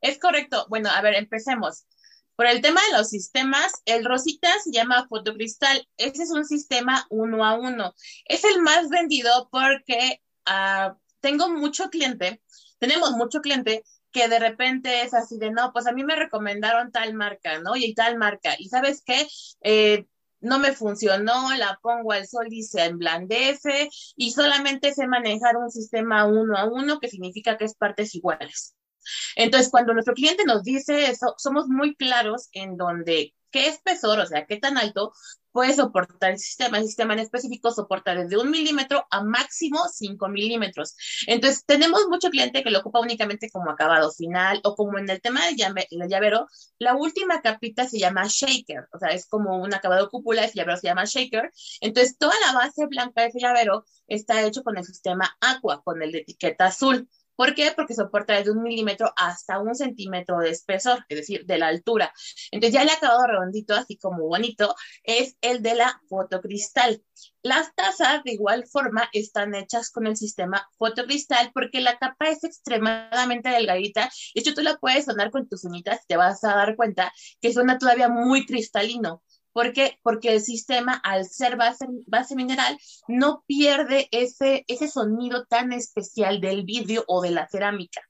Es 0.00 0.18
correcto. 0.18 0.66
Bueno, 0.68 0.90
a 0.90 1.00
ver, 1.02 1.14
empecemos. 1.14 1.86
Por 2.36 2.46
el 2.46 2.60
tema 2.60 2.80
de 2.90 2.98
los 2.98 3.08
sistemas, 3.08 3.72
el 3.86 4.04
Rosita 4.04 4.48
se 4.62 4.70
llama 4.70 5.06
fotocristal. 5.08 5.88
Ese 5.96 6.22
es 6.22 6.30
un 6.30 6.44
sistema 6.44 7.06
uno 7.10 7.44
a 7.44 7.54
uno. 7.54 7.94
Es 8.26 8.44
el 8.44 8.60
más 8.62 8.88
vendido 8.88 9.48
porque 9.50 10.20
uh, 10.46 10.94
tengo 11.20 11.48
mucho 11.48 11.88
cliente, 11.90 12.42
tenemos 12.78 13.12
mucho 13.12 13.40
cliente 13.40 13.82
que 14.12 14.28
de 14.28 14.38
repente 14.38 15.02
es 15.02 15.12
así 15.12 15.38
de, 15.38 15.50
no, 15.50 15.72
pues 15.72 15.86
a 15.86 15.92
mí 15.92 16.04
me 16.04 16.16
recomendaron 16.16 16.92
tal 16.92 17.14
marca, 17.14 17.58
¿no? 17.60 17.76
Y 17.76 17.94
tal 17.94 18.16
marca. 18.16 18.54
Y 18.58 18.68
sabes 18.68 19.02
qué? 19.04 19.26
Eh, 19.62 20.06
no 20.40 20.58
me 20.58 20.72
funcionó, 20.72 21.54
la 21.56 21.78
pongo 21.82 22.12
al 22.12 22.26
sol 22.26 22.46
y 22.50 22.62
se 22.62 22.84
emblandece 22.84 23.88
y 24.16 24.30
solamente 24.30 24.94
sé 24.94 25.06
manejar 25.06 25.56
un 25.56 25.70
sistema 25.70 26.26
uno 26.26 26.56
a 26.56 26.64
uno, 26.66 27.00
que 27.00 27.08
significa 27.08 27.58
que 27.58 27.64
es 27.64 27.74
partes 27.74 28.14
iguales. 28.14 28.75
Entonces, 29.36 29.70
cuando 29.70 29.92
nuestro 29.92 30.14
cliente 30.14 30.44
nos 30.44 30.62
dice 30.62 31.10
eso, 31.10 31.34
somos 31.38 31.68
muy 31.68 31.94
claros 31.96 32.48
en 32.52 32.76
donde 32.76 33.34
qué 33.50 33.68
espesor, 33.68 34.18
o 34.20 34.26
sea, 34.26 34.46
qué 34.46 34.58
tan 34.58 34.76
alto 34.76 35.12
puede 35.50 35.72
soportar 35.72 36.32
el 36.32 36.38
sistema. 36.38 36.76
El 36.76 36.84
sistema 36.84 37.14
en 37.14 37.20
específico 37.20 37.70
soporta 37.70 38.14
desde 38.14 38.36
un 38.36 38.50
milímetro 38.50 39.06
a 39.10 39.24
máximo 39.24 39.80
cinco 39.90 40.28
milímetros. 40.28 40.94
Entonces, 41.26 41.64
tenemos 41.64 42.02
mucho 42.10 42.28
cliente 42.28 42.62
que 42.62 42.70
lo 42.70 42.80
ocupa 42.80 43.00
únicamente 43.00 43.48
como 43.50 43.70
acabado 43.70 44.12
final 44.12 44.60
o 44.64 44.74
como 44.74 44.98
en 44.98 45.08
el 45.08 45.22
tema 45.22 45.40
del 45.46 45.56
llavero, 46.10 46.46
la 46.78 46.94
última 46.94 47.40
capita 47.40 47.88
se 47.88 47.98
llama 47.98 48.26
shaker, 48.28 48.88
o 48.92 48.98
sea, 48.98 49.08
es 49.08 49.26
como 49.26 49.56
un 49.58 49.72
acabado 49.72 50.10
cúpula, 50.10 50.44
ese 50.44 50.58
llavero 50.58 50.76
se 50.76 50.88
llama 50.88 51.04
shaker. 51.06 51.50
Entonces, 51.80 52.18
toda 52.18 52.34
la 52.46 52.52
base 52.52 52.86
blanca 52.86 53.22
de 53.22 53.28
ese 53.28 53.40
llavero 53.40 53.86
está 54.06 54.42
hecho 54.42 54.62
con 54.62 54.76
el 54.76 54.84
sistema 54.84 55.34
aqua, 55.40 55.82
con 55.82 56.02
el 56.02 56.12
de 56.12 56.18
etiqueta 56.18 56.66
azul. 56.66 57.08
¿Por 57.36 57.54
qué? 57.54 57.72
Porque 57.76 57.94
soporta 57.94 58.34
desde 58.34 58.50
un 58.50 58.62
milímetro 58.62 59.12
hasta 59.16 59.58
un 59.58 59.74
centímetro 59.74 60.38
de 60.38 60.50
espesor, 60.50 61.04
es 61.08 61.18
decir, 61.18 61.44
de 61.46 61.58
la 61.58 61.68
altura. 61.68 62.12
Entonces 62.50 62.74
ya 62.74 62.82
el 62.82 62.90
acabado 62.90 63.26
redondito, 63.26 63.74
así 63.74 63.96
como 63.98 64.26
bonito, 64.26 64.74
es 65.04 65.36
el 65.40 65.62
de 65.62 65.74
la 65.74 66.00
fotocristal. 66.08 67.02
Las 67.42 67.74
tazas 67.74 68.24
de 68.24 68.32
igual 68.32 68.66
forma 68.66 69.08
están 69.12 69.54
hechas 69.54 69.90
con 69.90 70.06
el 70.06 70.16
sistema 70.16 70.68
fotocristal 70.78 71.50
porque 71.54 71.80
la 71.80 71.98
tapa 71.98 72.28
es 72.28 72.42
extremadamente 72.42 73.50
delgadita. 73.50 74.10
De 74.34 74.40
hecho, 74.40 74.54
tú 74.54 74.62
la 74.62 74.76
puedes 74.78 75.04
sonar 75.04 75.30
con 75.30 75.48
tus 75.48 75.64
uñitas 75.64 76.00
y 76.02 76.06
te 76.08 76.16
vas 76.16 76.42
a 76.44 76.56
dar 76.56 76.74
cuenta 76.74 77.12
que 77.40 77.52
suena 77.52 77.78
todavía 77.78 78.08
muy 78.08 78.46
cristalino. 78.46 79.22
¿Por 79.56 79.72
qué? 79.72 79.98
Porque 80.02 80.34
el 80.34 80.42
sistema, 80.42 81.00
al 81.02 81.24
ser 81.24 81.56
base, 81.56 81.86
base 82.06 82.36
mineral, 82.36 82.78
no 83.08 83.42
pierde 83.46 84.06
ese, 84.10 84.66
ese 84.68 84.86
sonido 84.86 85.46
tan 85.46 85.72
especial 85.72 86.42
del 86.42 86.66
vidrio 86.66 87.04
o 87.08 87.22
de 87.22 87.30
la 87.30 87.48
cerámica. 87.48 88.02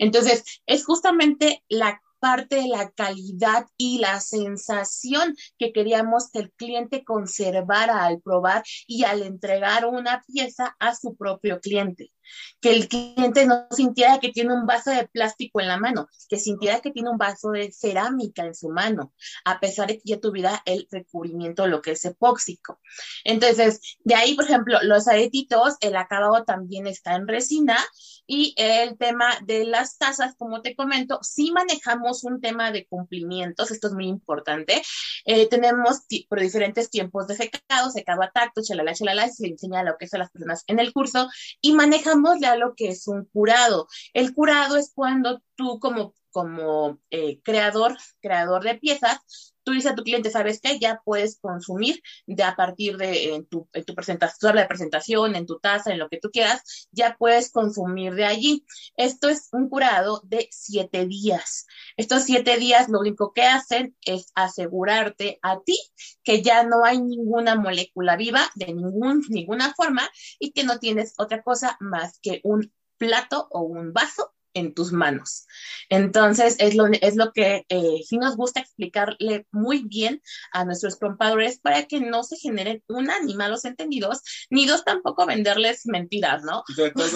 Entonces, 0.00 0.42
es 0.66 0.84
justamente 0.84 1.62
la 1.68 2.02
parte 2.18 2.56
de 2.56 2.66
la 2.66 2.90
calidad 2.90 3.68
y 3.76 3.98
la 3.98 4.18
sensación 4.18 5.36
que 5.56 5.72
queríamos 5.72 6.32
que 6.32 6.40
el 6.40 6.50
cliente 6.50 7.04
conservara 7.04 8.04
al 8.04 8.20
probar 8.20 8.64
y 8.88 9.04
al 9.04 9.22
entregar 9.22 9.86
una 9.86 10.24
pieza 10.26 10.74
a 10.80 10.96
su 10.96 11.14
propio 11.14 11.60
cliente 11.60 12.10
que 12.60 12.72
el 12.72 12.88
cliente 12.88 13.46
no 13.46 13.66
sintiera 13.70 14.18
que 14.18 14.30
tiene 14.30 14.52
un 14.52 14.66
vaso 14.66 14.90
de 14.90 15.08
plástico 15.08 15.60
en 15.60 15.68
la 15.68 15.78
mano, 15.78 16.08
que 16.28 16.38
sintiera 16.38 16.80
que 16.80 16.90
tiene 16.90 17.10
un 17.10 17.18
vaso 17.18 17.50
de 17.50 17.72
cerámica 17.72 18.44
en 18.44 18.54
su 18.54 18.70
mano, 18.70 19.12
a 19.44 19.60
pesar 19.60 19.88
de 19.88 19.96
que 19.96 20.02
ya 20.04 20.20
tuviera 20.20 20.62
el 20.64 20.86
recubrimiento, 20.90 21.66
lo 21.66 21.82
que 21.82 21.92
es 21.92 22.04
epóxico. 22.04 22.80
Entonces, 23.24 23.80
de 24.04 24.14
ahí, 24.14 24.34
por 24.34 24.44
ejemplo, 24.44 24.78
los 24.82 25.08
aretitos, 25.08 25.76
el 25.80 25.96
acabado 25.96 26.44
también 26.44 26.86
está 26.86 27.14
en 27.14 27.28
resina 27.28 27.78
y 28.26 28.54
el 28.56 28.98
tema 28.98 29.38
de 29.44 29.64
las 29.64 29.96
tazas, 29.96 30.34
como 30.36 30.60
te 30.60 30.76
comento, 30.76 31.18
sí 31.22 31.50
manejamos 31.52 32.24
un 32.24 32.40
tema 32.40 32.70
de 32.72 32.86
cumplimientos, 32.86 33.70
esto 33.70 33.88
es 33.88 33.94
muy 33.94 34.06
importante. 34.06 34.82
Eh, 35.24 35.48
tenemos 35.48 36.02
por 36.28 36.40
diferentes 36.40 36.90
tiempos 36.90 37.26
de 37.26 37.36
secado, 37.36 37.90
secado 37.90 38.22
a 38.22 38.30
tacto, 38.30 38.62
chalala, 38.62 38.94
chalala, 38.94 39.28
se 39.28 39.46
enseña 39.46 39.82
lo 39.82 39.96
que 39.98 40.08
son 40.08 40.20
las 40.20 40.30
personas 40.30 40.64
en 40.66 40.78
el 40.78 40.92
curso 40.92 41.28
y 41.60 41.72
manejamos 41.72 42.17
ya 42.40 42.56
lo 42.56 42.74
que 42.74 42.88
es 42.88 43.06
un 43.08 43.24
curado. 43.26 43.88
El 44.12 44.34
curado 44.34 44.76
es 44.76 44.92
cuando 44.94 45.42
tú 45.54 45.78
como, 45.80 46.14
como 46.38 47.00
eh, 47.10 47.40
creador, 47.42 47.96
creador 48.20 48.62
de 48.62 48.76
piezas, 48.76 49.18
tú 49.64 49.72
dices 49.72 49.90
a 49.90 49.96
tu 49.96 50.04
cliente, 50.04 50.30
¿sabes 50.30 50.60
qué? 50.60 50.78
Ya 50.78 51.02
puedes 51.04 51.40
consumir 51.40 52.00
de 52.28 52.44
a 52.44 52.54
partir 52.54 52.96
de 52.96 53.44
tu, 53.50 53.68
en 53.72 53.84
tu 53.84 53.92
presentación, 53.96 54.54
de 54.54 54.64
presentación, 54.66 55.34
en 55.34 55.46
tu 55.46 55.58
taza, 55.58 55.90
en 55.90 55.98
lo 55.98 56.08
que 56.08 56.20
tú 56.20 56.30
quieras, 56.30 56.86
ya 56.92 57.16
puedes 57.18 57.50
consumir 57.50 58.14
de 58.14 58.24
allí. 58.24 58.64
Esto 58.96 59.28
es 59.28 59.48
un 59.50 59.68
curado 59.68 60.20
de 60.22 60.48
siete 60.52 61.06
días. 61.06 61.66
Estos 61.96 62.22
siete 62.22 62.56
días 62.56 62.88
lo 62.88 63.00
único 63.00 63.32
que 63.32 63.42
hacen 63.42 63.96
es 64.02 64.30
asegurarte 64.36 65.40
a 65.42 65.58
ti 65.58 65.76
que 66.22 66.40
ya 66.40 66.62
no 66.62 66.84
hay 66.84 67.00
ninguna 67.00 67.56
molécula 67.56 68.14
viva 68.14 68.48
de 68.54 68.66
ningún, 68.66 69.24
ninguna 69.28 69.74
forma 69.74 70.08
y 70.38 70.52
que 70.52 70.62
no 70.62 70.78
tienes 70.78 71.14
otra 71.18 71.42
cosa 71.42 71.76
más 71.80 72.20
que 72.20 72.40
un 72.44 72.72
plato 72.96 73.48
o 73.50 73.62
un 73.62 73.92
vaso 73.92 74.36
en 74.54 74.74
tus 74.74 74.92
manos. 74.92 75.46
Entonces, 75.88 76.56
es 76.58 76.74
lo, 76.74 76.86
es 76.86 77.16
lo 77.16 77.32
que 77.32 77.64
eh, 77.68 78.00
sí 78.06 78.18
nos 78.18 78.36
gusta 78.36 78.60
explicarle 78.60 79.46
muy 79.50 79.84
bien 79.84 80.22
a 80.52 80.64
nuestros 80.64 80.96
compadres 80.96 81.60
para 81.60 81.86
que 81.86 82.00
no 82.00 82.22
se 82.22 82.36
generen, 82.36 82.82
una, 82.88 83.20
ni 83.20 83.34
malos 83.34 83.64
entendidos, 83.64 84.22
ni 84.50 84.66
dos, 84.66 84.84
tampoco 84.84 85.26
venderles 85.26 85.86
mentiras, 85.86 86.42
¿no? 86.42 86.62
sobre 86.74 86.90
todo, 86.92 87.06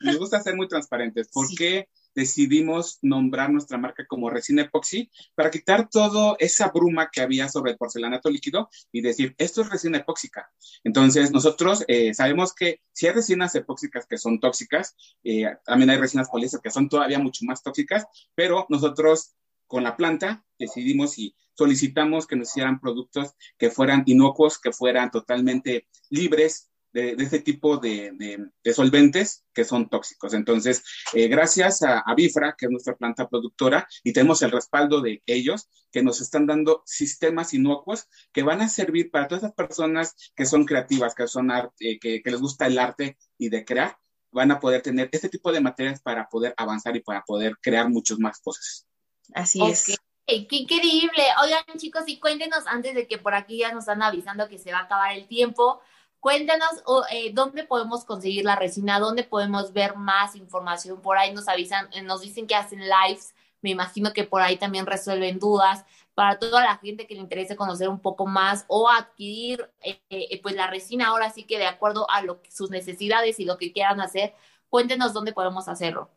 nos 0.00 0.18
gusta 0.18 0.42
ser 0.42 0.56
muy 0.56 0.68
transparentes. 0.68 1.28
¿Por 1.32 1.46
qué? 1.56 1.88
Decidimos 2.14 2.98
nombrar 3.02 3.50
nuestra 3.50 3.78
marca 3.78 4.06
como 4.06 4.30
resina 4.30 4.62
epoxi 4.62 5.10
para 5.34 5.50
quitar 5.50 5.88
toda 5.88 6.36
esa 6.38 6.68
bruma 6.68 7.10
que 7.10 7.20
había 7.20 7.48
sobre 7.48 7.72
el 7.72 7.76
porcelanato 7.76 8.30
líquido 8.30 8.68
y 8.92 9.00
decir, 9.00 9.34
esto 9.38 9.62
es 9.62 9.70
resina 9.70 9.98
epóxica. 9.98 10.50
Entonces, 10.84 11.30
nosotros 11.32 11.84
eh, 11.88 12.14
sabemos 12.14 12.54
que 12.54 12.80
si 12.92 13.06
hay 13.06 13.12
resinas 13.12 13.54
epóxicas 13.54 14.06
que 14.06 14.18
son 14.18 14.40
tóxicas, 14.40 14.96
eh, 15.24 15.46
también 15.64 15.90
hay 15.90 15.98
resinas 15.98 16.28
poliéster 16.30 16.60
que 16.60 16.70
son 16.70 16.88
todavía 16.88 17.18
mucho 17.18 17.44
más 17.44 17.62
tóxicas, 17.62 18.06
pero 18.34 18.66
nosotros 18.68 19.34
con 19.66 19.82
la 19.82 19.96
planta 19.96 20.44
decidimos 20.58 21.18
y 21.18 21.34
solicitamos 21.54 22.26
que 22.26 22.36
nos 22.36 22.50
hicieran 22.50 22.80
productos 22.80 23.34
que 23.58 23.70
fueran 23.70 24.02
inocuos, 24.06 24.58
que 24.58 24.72
fueran 24.72 25.10
totalmente 25.10 25.88
libres 26.10 26.70
de, 26.94 27.16
ese 27.18 27.40
tipo 27.40 27.76
de, 27.76 28.48
solventes 28.72 29.44
que 29.52 29.64
son 29.64 29.88
tóxicos. 29.88 30.32
Entonces, 30.32 30.84
eh, 31.12 31.26
gracias 31.26 31.82
a, 31.82 32.02
Bifra, 32.16 32.54
que 32.56 32.66
es 32.66 32.70
nuestra 32.70 32.96
planta 32.96 33.28
productora, 33.28 33.86
y 34.04 34.12
tenemos 34.12 34.40
el 34.42 34.52
respaldo 34.52 35.00
de 35.00 35.22
ellos, 35.26 35.68
que 35.90 36.02
nos 36.02 36.20
están 36.20 36.46
dando 36.46 36.82
sistemas 36.86 37.52
inocuos 37.52 38.06
que 38.32 38.42
van 38.42 38.62
a 38.62 38.68
servir 38.68 39.10
para 39.10 39.28
todas 39.28 39.42
esas 39.42 39.54
personas 39.54 40.32
que 40.34 40.46
son 40.46 40.64
creativas, 40.64 41.14
que, 41.14 41.26
son 41.26 41.50
arte, 41.50 41.98
que, 42.00 42.22
les 42.24 42.40
gusta 42.40 42.66
el 42.66 42.78
arte 42.78 43.18
y 43.38 43.48
de 43.48 43.64
crear, 43.64 43.98
van 44.30 44.52
a 44.52 44.60
poder 44.60 44.82
tener 44.82 45.08
este 45.12 45.28
tipo 45.28 45.52
de 45.52 45.60
materiales 45.60 46.00
para 46.00 46.28
poder 46.28 46.54
avanzar 46.56 46.96
y 46.96 47.00
para 47.00 47.22
poder 47.22 47.56
crear 47.60 47.88
muchas 47.88 48.18
más 48.18 48.40
cosas. 48.40 48.86
Así 49.34 49.60
es. 49.64 49.96
¡Qué 50.26 50.46
increíble! 50.48 51.22
Oigan, 51.42 51.64
chicos, 51.76 52.04
y 52.06 52.18
cuéntenos 52.18 52.66
antes 52.66 52.94
de 52.94 53.06
que 53.06 53.18
por 53.18 53.34
aquí 53.34 53.58
ya 53.58 53.72
nos 53.72 53.84
están 53.84 54.02
avisando 54.02 54.48
que 54.48 54.58
se 54.58 54.72
va 54.72 54.78
a 54.78 54.82
acabar 54.84 55.12
el 55.12 55.28
tiempo. 55.28 55.80
Cuéntanos 56.24 56.82
eh, 57.10 57.32
dónde 57.34 57.64
podemos 57.64 58.06
conseguir 58.06 58.46
la 58.46 58.56
resina, 58.56 58.98
dónde 58.98 59.24
podemos 59.24 59.74
ver 59.74 59.94
más 59.94 60.34
información. 60.36 61.02
Por 61.02 61.18
ahí 61.18 61.34
nos 61.34 61.48
avisan, 61.48 61.86
eh, 61.92 62.00
nos 62.00 62.22
dicen 62.22 62.46
que 62.46 62.54
hacen 62.54 62.80
lives. 62.80 63.34
Me 63.60 63.68
imagino 63.68 64.10
que 64.14 64.24
por 64.24 64.40
ahí 64.40 64.56
también 64.56 64.86
resuelven 64.86 65.38
dudas. 65.38 65.84
Para 66.14 66.38
toda 66.38 66.64
la 66.64 66.78
gente 66.78 67.06
que 67.06 67.14
le 67.14 67.20
interese 67.20 67.56
conocer 67.56 67.90
un 67.90 68.00
poco 68.00 68.24
más 68.24 68.64
o 68.68 68.88
adquirir 68.88 69.70
eh, 69.82 70.40
pues 70.42 70.54
la 70.54 70.66
resina 70.66 71.08
ahora 71.08 71.28
sí 71.28 71.44
que 71.44 71.58
de 71.58 71.66
acuerdo 71.66 72.10
a 72.10 72.22
lo 72.22 72.40
sus 72.48 72.70
necesidades 72.70 73.38
y 73.38 73.44
lo 73.44 73.58
que 73.58 73.70
quieran 73.74 74.00
hacer, 74.00 74.34
cuéntenos 74.70 75.12
dónde 75.12 75.34
podemos 75.34 75.68
hacerlo. 75.68 76.08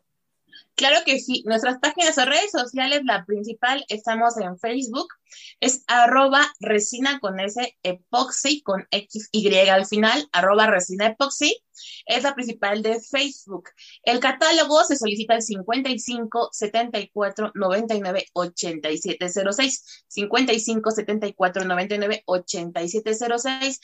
Claro 0.74 0.98
que 1.04 1.18
sí, 1.18 1.42
nuestras 1.44 1.78
páginas 1.80 2.16
o 2.18 2.24
redes 2.24 2.52
sociales, 2.52 3.00
la 3.04 3.24
principal, 3.24 3.84
estamos 3.88 4.36
en 4.36 4.58
Facebook, 4.58 5.08
es 5.60 5.82
arroba 5.88 6.46
resina 6.60 7.18
con 7.20 7.40
S 7.40 7.76
epoxy 7.82 8.62
con 8.62 8.86
X 8.90 9.28
Y 9.32 9.54
al 9.68 9.86
final, 9.86 10.28
arroba 10.32 10.68
resina 10.68 11.06
epoxy, 11.06 11.62
es 12.06 12.22
la 12.22 12.34
principal 12.34 12.82
de 12.82 13.00
Facebook. 13.00 13.70
El 14.02 14.20
catálogo 14.20 14.82
se 14.84 14.96
solicita 14.96 15.34
al 15.34 15.42
55 15.42 16.50
74 16.52 17.52
99 17.54 18.26
87 18.32 19.28
06, 19.28 20.04
55 20.08 20.90
74 20.90 21.64
99 21.64 22.22
87 22.26 23.14
06. 23.38 23.80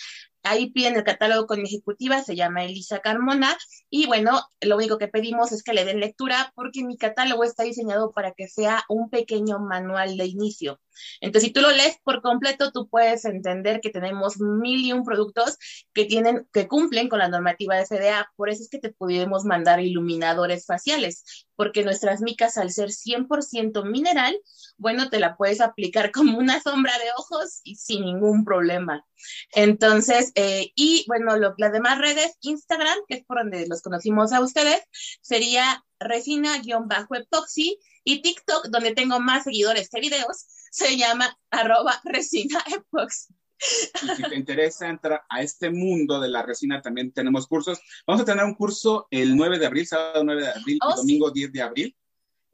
Ahí 0.47 0.71
piden 0.71 0.97
el 0.97 1.05
catálogo 1.05 1.47
con 1.47 1.61
ejecutiva, 1.61 2.23
se 2.23 2.37
llama 2.37 2.65
Elisa 2.65 2.99
Carmona, 2.99 3.57
y 3.89 4.05
bueno, 4.07 4.43
lo 4.61 4.77
único 4.77 4.99
que 4.99 5.09
pedimos 5.09 5.53
es 5.53 5.63
que 5.63 5.73
le 5.73 5.87
den 5.87 6.01
lectura 6.01 6.53
porque 6.55 6.85
mi 6.85 6.99
catálogo 6.99 7.45
está 7.45 7.63
diseñado 7.63 8.13
para 8.13 8.33
que 8.33 8.47
sea 8.49 8.85
un 8.91 9.09
pequeño 9.09 9.59
manual 9.59 10.19
de 10.19 10.27
inicio. 10.27 10.83
Entonces, 11.21 11.49
si 11.49 11.53
tú 11.53 11.63
lo 11.63 11.71
lees 11.71 11.99
por 12.05 12.21
completo, 12.21 12.73
tú 12.73 12.89
puedes 12.89 13.25
entender 13.25 13.81
que 13.81 13.89
tenemos 13.89 14.39
mil 14.39 14.85
y 14.85 14.93
un 14.93 15.05
productos 15.05 15.57
que 15.95 16.05
tienen, 16.05 16.47
que 16.53 16.69
cumplen 16.69 17.09
con 17.09 17.21
la 17.21 17.29
normativa 17.29 17.77
de 17.77 17.84
FDA. 17.85 18.31
Por 18.37 18.49
eso 18.49 18.63
es 18.63 18.69
que 18.69 18.79
te 18.79 18.91
pudimos 18.91 19.45
mandar 19.45 19.81
iluminadores 19.81 20.67
faciales, 20.67 21.47
porque 21.57 21.85
nuestras 21.85 22.21
micas, 22.21 22.57
al 22.57 22.71
ser 22.71 22.91
100% 22.91 23.85
mineral, 23.85 24.37
bueno, 24.77 25.11
te 25.11 25.21
la 25.21 25.37
puedes 25.37 25.61
aplicar 25.61 26.11
como 26.13 26.39
una 26.39 26.61
sombra 26.61 26.93
de 26.99 27.11
ojos 27.17 27.61
y 27.65 27.77
sin 27.77 28.05
ningún 28.05 28.45
problema. 28.45 29.05
Entonces, 29.53 30.33
eh, 30.35 30.73
y 30.75 31.05
bueno, 31.07 31.37
lo, 31.37 31.55
las 31.59 31.73
demás 31.73 31.99
redes, 31.99 32.37
Instagram, 32.41 32.99
que 33.09 33.17
es 33.17 33.25
por 33.25 33.39
donde 33.39 33.67
los 33.67 33.83
conocimos 33.83 34.33
a 34.33 34.41
ustedes, 34.41 34.83
sería 35.21 35.85
resina-epoxy 35.99 37.79
y 38.05 38.23
TikTok, 38.23 38.67
donde 38.67 38.95
tengo 38.95 39.21
más 39.21 39.45
seguidores 39.45 39.89
que 39.89 40.01
videos, 40.01 40.47
se 40.71 40.97
llama 40.97 41.39
arroba 41.51 42.01
resina 42.05 42.63
epoxy. 42.67 43.35
Si 43.59 44.23
te 44.23 44.35
interesa 44.35 44.89
entrar 44.89 45.23
a 45.29 45.43
este 45.43 45.71
mundo 45.71 46.21
de 46.21 46.29
la 46.29 46.43
resina, 46.43 46.83
también 46.83 47.13
tenemos 47.13 47.47
cursos. 47.47 47.81
Vamos 48.07 48.23
a 48.23 48.25
tener 48.25 48.45
un 48.45 48.55
curso 48.55 49.07
el 49.11 49.37
9 49.37 49.59
de 49.59 49.67
abril, 49.67 49.87
sábado 49.87 50.25
9 50.25 50.43
de 50.43 50.49
abril 50.49 50.77
y 50.77 50.79
oh, 50.83 50.97
domingo 50.97 51.31
10 51.31 51.53
de 51.53 51.63
abril 51.63 51.97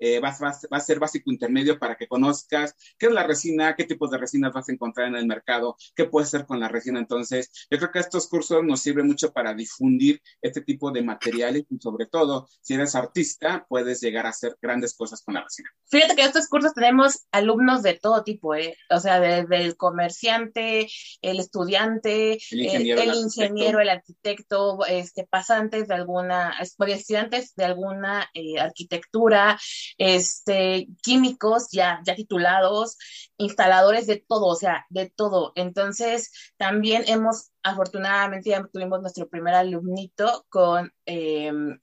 eh, 0.00 0.18
va, 0.18 0.34
a 0.70 0.80
ser 0.80 0.98
básico 0.98 1.30
intermedio 1.30 1.78
para 1.78 1.96
que 1.96 2.08
conozcas 2.08 2.74
qué 2.98 3.06
es 3.06 3.12
la 3.12 3.22
resina, 3.22 3.76
qué 3.76 3.84
tipos 3.84 4.10
de 4.10 4.18
resinas 4.18 4.52
vas 4.52 4.68
a 4.68 4.72
encontrar 4.72 5.08
en 5.08 5.16
el 5.16 5.26
mercado, 5.26 5.76
qué 5.94 6.06
puedes 6.06 6.28
hacer 6.28 6.46
con 6.46 6.58
la 6.58 6.68
resina. 6.68 6.98
Entonces, 6.98 7.66
yo 7.70 7.78
creo 7.78 7.92
que 7.92 7.98
estos 7.98 8.28
cursos 8.28 8.64
nos 8.64 8.80
sirven 8.80 9.06
mucho 9.06 9.32
para 9.32 9.54
difundir 9.54 10.20
este 10.40 10.62
tipo 10.62 10.90
de 10.90 11.02
materiales 11.02 11.64
y 11.70 11.78
sobre 11.78 12.06
todo, 12.06 12.48
si 12.60 12.74
eres 12.74 12.94
artista, 12.94 13.66
puedes 13.68 14.00
llegar 14.00 14.26
a 14.26 14.30
hacer 14.30 14.56
grandes 14.60 14.94
cosas 14.94 15.22
con 15.22 15.34
la 15.34 15.42
resina. 15.42 15.70
Fíjate 15.88 16.16
que 16.16 16.22
en 16.22 16.28
estos 16.28 16.48
cursos 16.48 16.72
tenemos 16.72 17.26
alumnos 17.30 17.82
de 17.82 17.94
todo 17.94 18.24
tipo, 18.24 18.54
¿eh? 18.54 18.76
o 18.88 19.00
sea, 19.00 19.20
desde 19.20 19.62
el 19.62 19.76
comerciante, 19.76 20.88
el 21.20 21.40
estudiante, 21.40 22.38
el 22.50 23.14
ingeniero, 23.14 23.80
el, 23.80 23.90
arquitecto, 23.90 24.84
este, 24.86 25.26
pasantes 25.26 25.88
de 25.88 25.94
alguna, 25.94 26.54
estudiantes 26.60 27.54
de 27.54 27.64
alguna 27.64 28.28
eh, 28.34 28.58
arquitectura, 28.58 29.58
este, 29.98 30.88
químicos 31.02 31.68
ya, 31.70 32.00
ya 32.04 32.14
titulados, 32.14 32.96
instaladores 33.36 34.06
de 34.06 34.24
todo, 34.26 34.46
o 34.46 34.56
sea, 34.56 34.86
de 34.90 35.10
todo. 35.10 35.52
Entonces, 35.54 36.32
también 36.56 37.04
hemos, 37.06 37.50
afortunadamente, 37.62 38.50
ya 38.50 38.66
tuvimos 38.72 39.00
nuestro 39.00 39.28
primer 39.28 39.54
alumnito 39.54 40.46
con 40.48 40.92
em, 41.06 41.78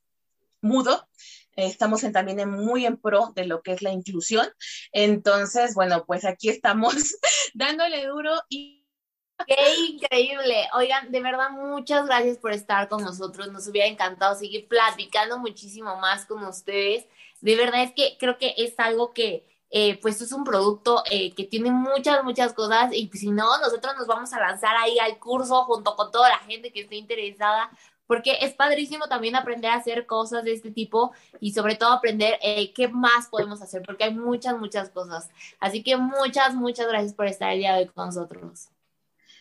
Mudo, 0.62 1.08
estamos 1.56 2.02
también 2.12 2.40
en, 2.40 2.50
muy 2.50 2.86
en 2.86 2.98
pro 2.98 3.32
de 3.36 3.46
lo 3.46 3.62
que 3.62 3.74
es 3.74 3.82
la 3.82 3.92
inclusión. 3.92 4.48
Entonces, 4.92 5.74
bueno, 5.76 6.06
pues 6.06 6.26
aquí 6.26 6.50
estamos 6.50 6.94
dándole 7.54 8.06
duro. 8.06 8.34
Qué 8.50 9.56
increíble. 9.90 10.68
Oigan, 10.74 11.12
de 11.12 11.22
verdad, 11.22 11.52
muchas 11.52 12.06
gracias 12.06 12.38
por 12.38 12.54
estar 12.54 12.88
con 12.88 13.04
nosotros. 13.04 13.52
Nos 13.52 13.68
hubiera 13.68 13.88
encantado 13.88 14.36
seguir 14.36 14.68
platicando 14.68 15.38
muchísimo 15.38 15.98
más 15.98 16.26
con 16.26 16.44
ustedes. 16.44 17.06
De 17.42 17.56
verdad 17.56 17.84
es 17.84 17.94
que 17.94 18.18
creo 18.20 18.38
que 18.38 18.54
es 18.58 18.74
algo 18.80 19.14
que, 19.14 19.46
eh, 19.70 20.00
pues 20.02 20.22
es 20.22 20.32
un 20.32 20.44
producto 20.44 21.04
eh, 21.12 21.34
que 21.36 21.44
tiene 21.44 21.72
muchas, 21.72 22.24
muchas 22.24 22.54
cosas 22.54 22.94
y 22.94 23.10
si 23.14 23.30
no, 23.30 23.58
nosotros 23.60 23.96
nos 23.98 24.08
vamos 24.08 24.32
a 24.34 24.40
lanzar 24.40 24.76
ahí 24.78 24.98
al 25.00 25.20
curso 25.20 25.64
junto 25.66 25.96
con 25.96 26.12
toda 26.12 26.30
la 26.30 26.40
gente 26.40 26.72
que 26.72 26.82
esté 26.82 26.96
interesada 26.96 27.70
porque 28.08 28.38
es 28.42 28.54
padrísimo 28.54 29.08
también 29.08 29.36
aprender 29.36 29.72
a 29.72 29.76
hacer 29.76 30.06
cosas 30.06 30.44
de 30.44 30.54
este 30.54 30.72
tipo 30.72 31.12
y 31.40 31.54
sobre 31.54 31.76
todo 31.76 31.92
aprender 31.92 32.40
eh, 32.42 32.74
qué 32.74 32.88
más 32.88 33.28
podemos 33.28 33.62
hacer, 33.62 33.84
porque 33.84 34.06
hay 34.06 34.14
muchas, 34.14 34.58
muchas 34.58 34.90
cosas. 34.90 35.30
Así 35.60 35.84
que 35.84 35.98
muchas, 35.98 36.56
muchas 36.56 36.88
gracias 36.88 37.14
por 37.14 37.28
estar 37.28 37.52
el 37.52 37.60
día 37.60 37.74
de 37.74 37.82
hoy 37.82 37.88
con 37.88 38.06
nosotros. 38.08 38.70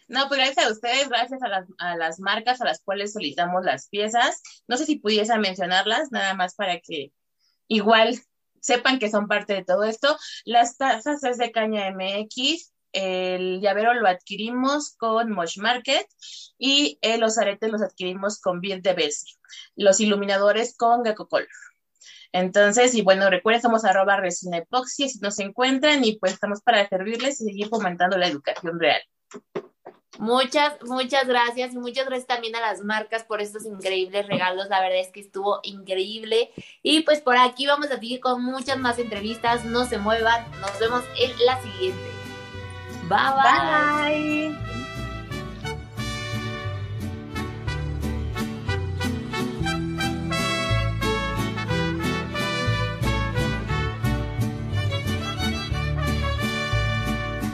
No, 0.09 0.29
pues 0.29 0.39
gracias 0.39 0.67
a 0.67 0.73
ustedes, 0.73 1.09
gracias 1.09 1.43
a 1.43 1.49
las, 1.49 1.67
a 1.79 1.97
las 1.97 2.21
marcas 2.21 2.61
a 2.61 2.65
las 2.65 2.81
cuales 2.81 3.13
solicitamos 3.13 3.65
las 3.65 3.89
piezas. 3.89 4.43
No 4.69 4.77
sé 4.77 4.85
si 4.85 4.97
pudiese 4.97 5.37
mencionarlas, 5.39 6.13
nada 6.13 6.35
más 6.35 6.55
para 6.55 6.79
que 6.81 7.13
igual 7.69 8.19
sepan 8.61 8.99
que 8.99 9.11
son 9.11 9.29
parte 9.29 9.55
de 9.55 9.65
todo 9.65 9.85
esto. 9.85 10.17
Las 10.45 10.77
tazas 10.77 11.23
es 11.25 11.39
de 11.39 11.53
Caña 11.53 11.91
MX, 11.91 12.73
el 12.93 13.61
llavero 13.61 13.93
lo 13.93 14.09
adquirimos 14.09 14.97
con 14.97 15.31
Mosh 15.31 15.59
Market 15.59 16.07
y 16.59 16.99
eh, 17.03 17.19
los 17.19 17.37
aretes 17.37 17.71
los 17.71 17.83
adquirimos 17.83 18.41
con 18.41 18.61
Bill 18.61 18.81
de 18.81 18.95
Bessie. 18.95 19.37
Los 19.75 20.01
iluminadores 20.01 20.75
con 20.77 21.05
Gecko 21.05 21.29
Color. 21.29 21.49
Entonces, 22.33 22.95
y 22.95 23.03
bueno, 23.03 23.29
recuerden, 23.29 23.63
somos 23.63 23.85
arroba 23.85 24.17
resina 24.17 24.59
epoxi, 24.59 25.09
si 25.09 25.19
nos 25.21 25.39
encuentran 25.39 26.05
y 26.05 26.19
pues 26.19 26.33
estamos 26.33 26.63
para 26.63 26.89
servirles 26.89 27.41
y 27.41 27.45
seguir 27.45 27.69
fomentando 27.69 28.17
la 28.17 28.29
educación 28.29 28.81
real. 28.81 29.03
Muchas, 30.19 30.75
muchas 30.83 31.27
gracias 31.27 31.75
y 31.75 31.79
muchas 31.79 32.07
gracias 32.07 32.27
también 32.27 32.57
a 32.57 32.61
las 32.61 32.83
marcas 32.83 33.25
por 33.25 33.41
estos 33.41 33.67
increíbles 33.67 34.27
regalos. 34.27 34.69
La 34.69 34.81
verdad 34.81 35.01
es 35.01 35.09
que 35.09 35.21
estuvo 35.21 35.61
increíble. 35.63 36.51
Y 36.83 37.03
pues 37.03 37.21
por 37.21 37.37
aquí 37.37 37.67
vamos 37.67 37.91
a 37.91 37.95
seguir 37.95 38.21
con 38.21 38.43
muchas 38.43 38.79
más 38.79 38.99
entrevistas. 38.99 39.65
No 39.65 39.85
se 39.85 39.99
muevan. 39.99 40.45
Nos 40.61 40.79
vemos 40.79 41.05
en 41.19 41.33
la 41.45 41.61
siguiente. 41.63 42.11
bye. 43.09 44.53
bye. 44.53 44.76